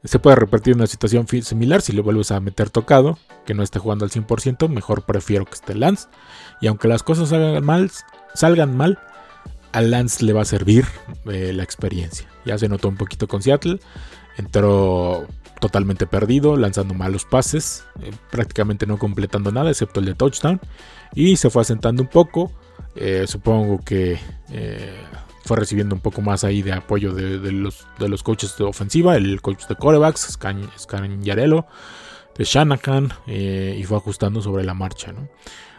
Se 0.04 0.18
puede 0.18 0.36
repetir 0.36 0.74
una 0.74 0.86
situación 0.86 1.26
similar 1.42 1.82
si 1.82 1.92
lo 1.92 2.02
vuelves 2.02 2.30
a 2.30 2.40
meter 2.40 2.70
tocado, 2.70 3.18
que 3.44 3.52
no 3.52 3.62
esté 3.62 3.78
jugando 3.78 4.06
al 4.06 4.10
100%, 4.10 4.70
mejor 4.70 5.02
prefiero 5.04 5.44
que 5.44 5.54
esté 5.54 5.74
Lance. 5.74 6.08
Y 6.62 6.68
aunque 6.68 6.88
las 6.88 7.02
cosas 7.02 7.28
salgan 7.28 7.64
mal, 7.64 7.90
salgan 8.32 8.76
mal 8.76 8.98
a 9.72 9.80
Lance 9.80 10.24
le 10.24 10.32
va 10.32 10.42
a 10.42 10.44
servir 10.44 10.84
eh, 11.26 11.52
la 11.52 11.62
experiencia. 11.62 12.28
Ya 12.44 12.58
se 12.58 12.68
notó 12.68 12.88
un 12.88 12.96
poquito 12.96 13.28
con 13.28 13.42
Seattle. 13.42 13.80
Entró 14.36 15.26
totalmente 15.60 16.06
perdido, 16.06 16.56
lanzando 16.56 16.94
malos 16.94 17.24
pases, 17.24 17.84
eh, 18.00 18.12
prácticamente 18.30 18.86
no 18.86 18.98
completando 18.98 19.50
nada, 19.50 19.70
excepto 19.70 20.00
el 20.00 20.06
de 20.06 20.14
touchdown. 20.14 20.60
Y 21.14 21.36
se 21.36 21.50
fue 21.50 21.62
asentando 21.62 22.02
un 22.02 22.08
poco. 22.08 22.52
Eh, 22.94 23.24
supongo 23.26 23.80
que 23.84 24.18
fue 25.44 25.56
recibiendo 25.56 25.94
un 25.94 26.00
poco 26.00 26.20
más 26.20 26.44
ahí 26.44 26.62
de 26.62 26.72
apoyo 26.72 27.12
de, 27.12 27.52
los, 27.52 27.86
de 27.98 28.08
los 28.08 28.22
coaches 28.22 28.56
de 28.58 28.64
ofensiva, 28.64 29.16
el 29.16 29.40
coach 29.40 29.66
de 29.66 29.76
corebacks, 29.76 30.32
Scan, 30.32 31.22
Yarelo, 31.22 31.66
de 32.36 32.44
Shanahan, 32.44 33.12
y 33.26 33.82
fue 33.84 33.96
ajustando 33.96 34.42
sobre 34.42 34.64
la 34.64 34.74
marcha. 34.74 35.12
¿no? 35.12 35.28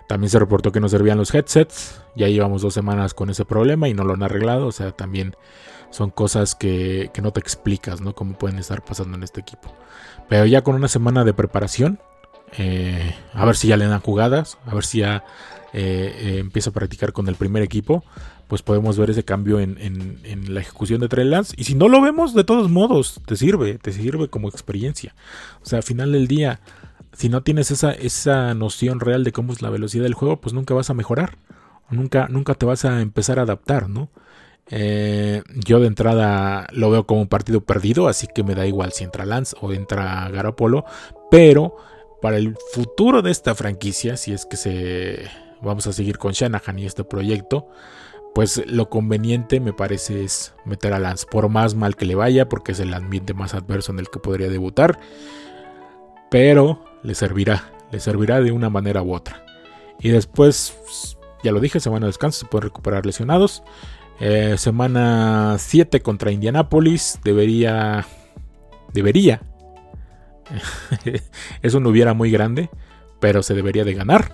También 0.09 0.31
se 0.31 0.39
reportó 0.39 0.71
que 0.71 0.79
no 0.79 0.89
servían 0.89 1.19
los 1.19 1.31
headsets. 1.35 2.01
Ya 2.15 2.27
llevamos 2.27 2.63
dos 2.63 2.73
semanas 2.73 3.13
con 3.13 3.29
ese 3.29 3.45
problema 3.45 3.89
y 3.89 3.93
no 3.93 4.03
lo 4.03 4.15
han 4.15 4.23
arreglado. 4.23 4.65
O 4.65 4.71
sea, 4.71 4.91
también 4.91 5.35
son 5.91 6.09
cosas 6.09 6.55
que, 6.55 7.11
no 7.21 7.31
te 7.31 7.39
explicas, 7.39 8.01
¿no? 8.01 8.15
Cómo 8.15 8.35
pueden 8.35 8.57
estar 8.57 8.83
pasando 8.83 9.15
en 9.15 9.21
este 9.21 9.39
equipo. 9.39 9.71
Pero 10.27 10.47
ya 10.47 10.63
con 10.63 10.73
una 10.73 10.87
semana 10.87 11.23
de 11.25 11.35
preparación, 11.35 11.99
eh, 12.57 13.13
a 13.35 13.45
ver 13.45 13.55
si 13.55 13.67
ya 13.67 13.77
le 13.77 13.85
dan 13.85 13.99
jugadas, 13.99 14.57
a 14.65 14.73
ver 14.73 14.83
si 14.83 15.01
ya 15.01 15.25
eh, 15.73 16.15
eh, 16.17 16.37
empieza 16.39 16.71
a 16.71 16.73
practicar 16.73 17.13
con 17.13 17.27
el 17.27 17.35
primer 17.35 17.61
equipo, 17.61 18.03
pues 18.47 18.63
podemos 18.63 18.97
ver 18.97 19.11
ese 19.11 19.23
cambio 19.23 19.59
en, 19.59 19.77
en, 19.79 20.55
la 20.55 20.61
ejecución 20.61 21.01
de 21.01 21.07
Trey 21.07 21.31
Y 21.55 21.65
si 21.65 21.75
no 21.75 21.87
lo 21.87 22.01
vemos, 22.01 22.33
de 22.33 22.43
todos 22.43 22.71
modos, 22.71 23.21
te 23.27 23.35
sirve, 23.35 23.77
te 23.77 23.91
sirve 23.91 24.27
como 24.27 24.49
experiencia. 24.49 25.13
O 25.61 25.67
sea, 25.67 25.77
al 25.77 25.83
final 25.83 26.13
del 26.13 26.27
día, 26.27 26.61
si 27.13 27.29
no 27.29 27.43
tienes 27.43 27.71
esa, 27.71 27.91
esa 27.91 28.53
noción 28.53 28.99
real 28.99 29.23
de 29.23 29.31
cómo 29.31 29.53
es 29.53 29.61
la 29.61 29.69
velocidad 29.69 30.03
del 30.03 30.13
juego, 30.13 30.39
pues 30.41 30.53
nunca 30.53 30.73
vas 30.73 30.89
a 30.89 30.93
mejorar. 30.93 31.37
Nunca, 31.89 32.27
nunca 32.29 32.53
te 32.53 32.65
vas 32.65 32.85
a 32.85 33.01
empezar 33.01 33.39
a 33.39 33.43
adaptar, 33.43 33.89
¿no? 33.89 34.09
Eh, 34.71 35.41
yo 35.55 35.79
de 35.79 35.87
entrada 35.87 36.67
lo 36.71 36.91
veo 36.91 37.07
como 37.07 37.21
un 37.21 37.27
partido 37.27 37.61
perdido, 37.61 38.07
así 38.07 38.27
que 38.27 38.43
me 38.43 38.53
da 38.53 38.67
igual 38.67 38.91
si 38.91 39.03
entra 39.03 39.25
Lance 39.25 39.55
o 39.61 39.73
entra 39.73 40.29
Garopolo. 40.29 40.85
Pero 41.31 41.75
para 42.21 42.37
el 42.37 42.55
futuro 42.73 43.21
de 43.21 43.31
esta 43.31 43.55
franquicia, 43.55 44.17
si 44.17 44.33
es 44.33 44.45
que 44.45 44.57
se 44.57 45.27
vamos 45.61 45.87
a 45.87 45.93
seguir 45.93 46.17
con 46.17 46.33
Shanahan 46.33 46.79
y 46.79 46.85
este 46.85 47.03
proyecto, 47.03 47.67
pues 48.35 48.63
lo 48.67 48.89
conveniente 48.89 49.59
me 49.59 49.73
parece 49.73 50.23
es 50.23 50.53
meter 50.65 50.93
a 50.93 50.99
Lance, 50.99 51.25
por 51.29 51.49
más 51.49 51.73
mal 51.75 51.95
que 51.95 52.05
le 52.05 52.15
vaya, 52.15 52.47
porque 52.47 52.73
es 52.73 52.79
el 52.79 52.93
ambiente 52.93 53.33
más 53.33 53.55
adverso 53.55 53.91
en 53.91 53.99
el 53.99 54.09
que 54.09 54.19
podría 54.19 54.49
debutar. 54.49 54.99
Pero 56.29 56.85
le 57.03 57.15
servirá, 57.15 57.71
le 57.91 57.99
servirá 57.99 58.41
de 58.41 58.51
una 58.51 58.69
manera 58.69 59.01
u 59.01 59.13
otra. 59.13 59.45
Y 59.99 60.09
después, 60.09 61.17
ya 61.43 61.51
lo 61.51 61.59
dije, 61.59 61.79
semana 61.79 62.05
de 62.05 62.09
descanso, 62.09 62.39
se 62.39 62.45
pueden 62.45 62.63
recuperar 62.63 63.05
lesionados. 63.05 63.63
Eh, 64.19 64.55
semana 64.57 65.55
7 65.57 66.01
contra 66.01 66.31
Indianapolis, 66.31 67.19
debería, 67.23 68.05
debería, 68.93 69.41
es 71.61 71.73
un 71.73 71.85
hubiera 71.85 72.13
muy 72.13 72.31
grande, 72.31 72.69
pero 73.19 73.43
se 73.43 73.53
debería 73.53 73.83
de 73.83 73.93
ganar. 73.93 74.33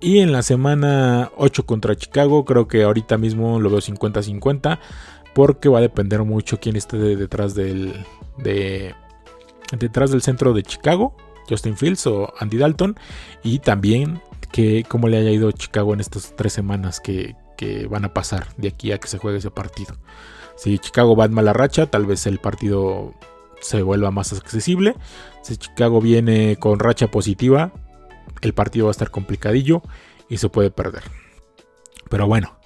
Y 0.00 0.18
en 0.18 0.32
la 0.32 0.42
semana 0.42 1.30
8 1.36 1.64
contra 1.64 1.96
Chicago, 1.96 2.44
creo 2.44 2.68
que 2.68 2.82
ahorita 2.82 3.16
mismo 3.16 3.58
lo 3.60 3.70
veo 3.70 3.80
50-50. 3.80 4.78
Porque 5.34 5.68
va 5.68 5.78
a 5.78 5.80
depender 5.82 6.22
mucho 6.22 6.60
quién 6.60 6.76
esté 6.76 6.96
detrás 6.96 7.54
del. 7.54 7.92
De, 8.38 8.94
detrás 9.76 10.10
del 10.10 10.22
centro 10.22 10.52
de 10.52 10.62
Chicago. 10.62 11.16
Justin 11.48 11.76
Fields 11.76 12.06
o 12.06 12.32
Andy 12.38 12.58
Dalton. 12.58 12.96
Y 13.42 13.58
también 13.60 14.20
que 14.52 14.84
cómo 14.88 15.08
le 15.08 15.18
haya 15.18 15.30
ido 15.30 15.50
Chicago 15.52 15.94
en 15.94 16.00
estas 16.00 16.34
tres 16.36 16.52
semanas 16.52 17.00
que, 17.00 17.34
que 17.56 17.86
van 17.86 18.04
a 18.04 18.14
pasar 18.14 18.46
de 18.56 18.68
aquí 18.68 18.92
a 18.92 18.98
que 18.98 19.08
se 19.08 19.18
juegue 19.18 19.38
ese 19.38 19.50
partido. 19.50 19.96
Si 20.56 20.78
Chicago 20.78 21.16
va 21.16 21.24
en 21.24 21.34
mala 21.34 21.52
racha, 21.52 21.86
tal 21.86 22.06
vez 22.06 22.26
el 22.26 22.38
partido 22.38 23.14
se 23.60 23.82
vuelva 23.82 24.10
más 24.10 24.32
accesible. 24.32 24.94
Si 25.42 25.56
Chicago 25.56 26.00
viene 26.00 26.56
con 26.56 26.78
racha 26.78 27.10
positiva, 27.10 27.72
el 28.42 28.52
partido 28.54 28.86
va 28.86 28.90
a 28.90 28.92
estar 28.92 29.10
complicadillo 29.10 29.82
y 30.28 30.36
se 30.36 30.48
puede 30.48 30.70
perder. 30.70 31.02
Pero 32.08 32.26
bueno, 32.26 32.56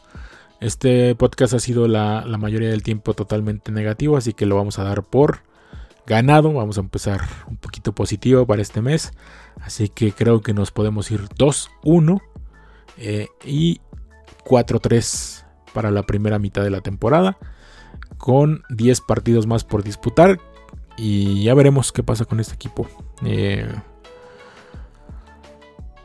este 0.61 1.15
podcast 1.15 1.55
ha 1.55 1.61
sido 1.61 1.87
la, 1.87 2.25
mayoría 2.39 2.69
del 2.69 2.83
tiempo 2.83 3.15
totalmente 3.15 3.71
negativo, 3.73 4.17
así 4.17 4.33
que 4.33 4.47
lo 4.47 4.57
vamos 4.57 4.79
a 4.79 4.85
dar 4.85 5.05
por 5.05 5.43
ganado. 6.09 6.53
Vamos 6.53 6.79
a 6.79 6.81
empezar 6.81 7.21
un 7.47 7.57
poquito 7.57 7.95
positivo 7.95 8.47
para 8.47 8.63
este 8.63 8.81
mes. 8.81 9.13
Así 9.61 9.89
que 9.89 10.13
creo 10.13 10.41
que 10.41 10.55
nos 10.55 10.71
podemos 10.71 11.11
ir 11.11 11.21
2-1 11.29 12.21
eh, 12.97 13.29
y 13.45 13.81
4-3 14.45 15.45
para 15.73 15.91
la 15.91 16.03
primera 16.03 16.39
mitad 16.39 16.63
de 16.63 16.71
la 16.71 16.81
temporada. 16.81 17.39
Con 18.17 18.63
10 18.71 19.03
partidos 19.03 19.47
más 19.47 19.65
por 19.65 19.85
disputar. 19.85 20.41
Y 20.97 21.45
ya 21.45 21.55
veremos 21.55 21.93
qué 21.93 22.03
pasa 22.03 22.25
con 22.25 22.41
este 22.41 22.55
equipo. 22.55 22.89
Eh, 23.25 23.71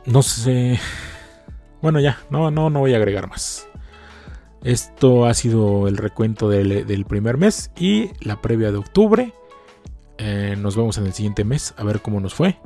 no 0.05 0.21
sé. 0.21 0.79
Bueno, 1.81 1.99
ya, 1.99 2.19
no, 2.29 2.51
no, 2.51 2.69
no 2.69 2.79
voy 2.79 2.93
a 2.93 2.97
agregar 2.97 3.27
más. 3.27 3.67
Esto 4.63 5.25
ha 5.25 5.33
sido 5.33 5.89
el 5.89 5.97
recuento 5.97 6.47
del, 6.47 7.05
primer 7.05 7.37
mes 7.37 7.71
y 7.77 8.11
la 8.21 8.41
previa 8.41 8.71
de 8.71 8.77
octubre. 8.77 9.33
Eh, 10.17 10.55
nos 10.57 10.75
vemos 10.75 10.97
en 10.97 11.05
el 11.05 11.13
siguiente 11.13 11.43
mes 11.43 11.73
a 11.77 11.83
ver 11.83 12.01
cómo 12.01 12.19
nos 12.19 12.33
fue. 12.33 12.57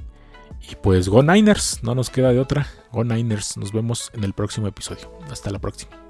Y 0.70 0.76
pues 0.76 1.08
Go 1.08 1.24
Niners, 1.24 1.84
no 1.84 1.96
nos 1.96 2.10
queda 2.10 2.32
de 2.32 2.40
otra. 2.40 2.68
Go 2.92 3.04
Niners, 3.04 3.58
nos 3.58 3.72
vemos 3.72 4.12
en 4.14 4.24
el 4.24 4.34
próximo 4.34 4.68
episodio. 4.68 5.12
Hasta 5.30 5.50
la 5.52 5.60
próxima. 5.60 6.07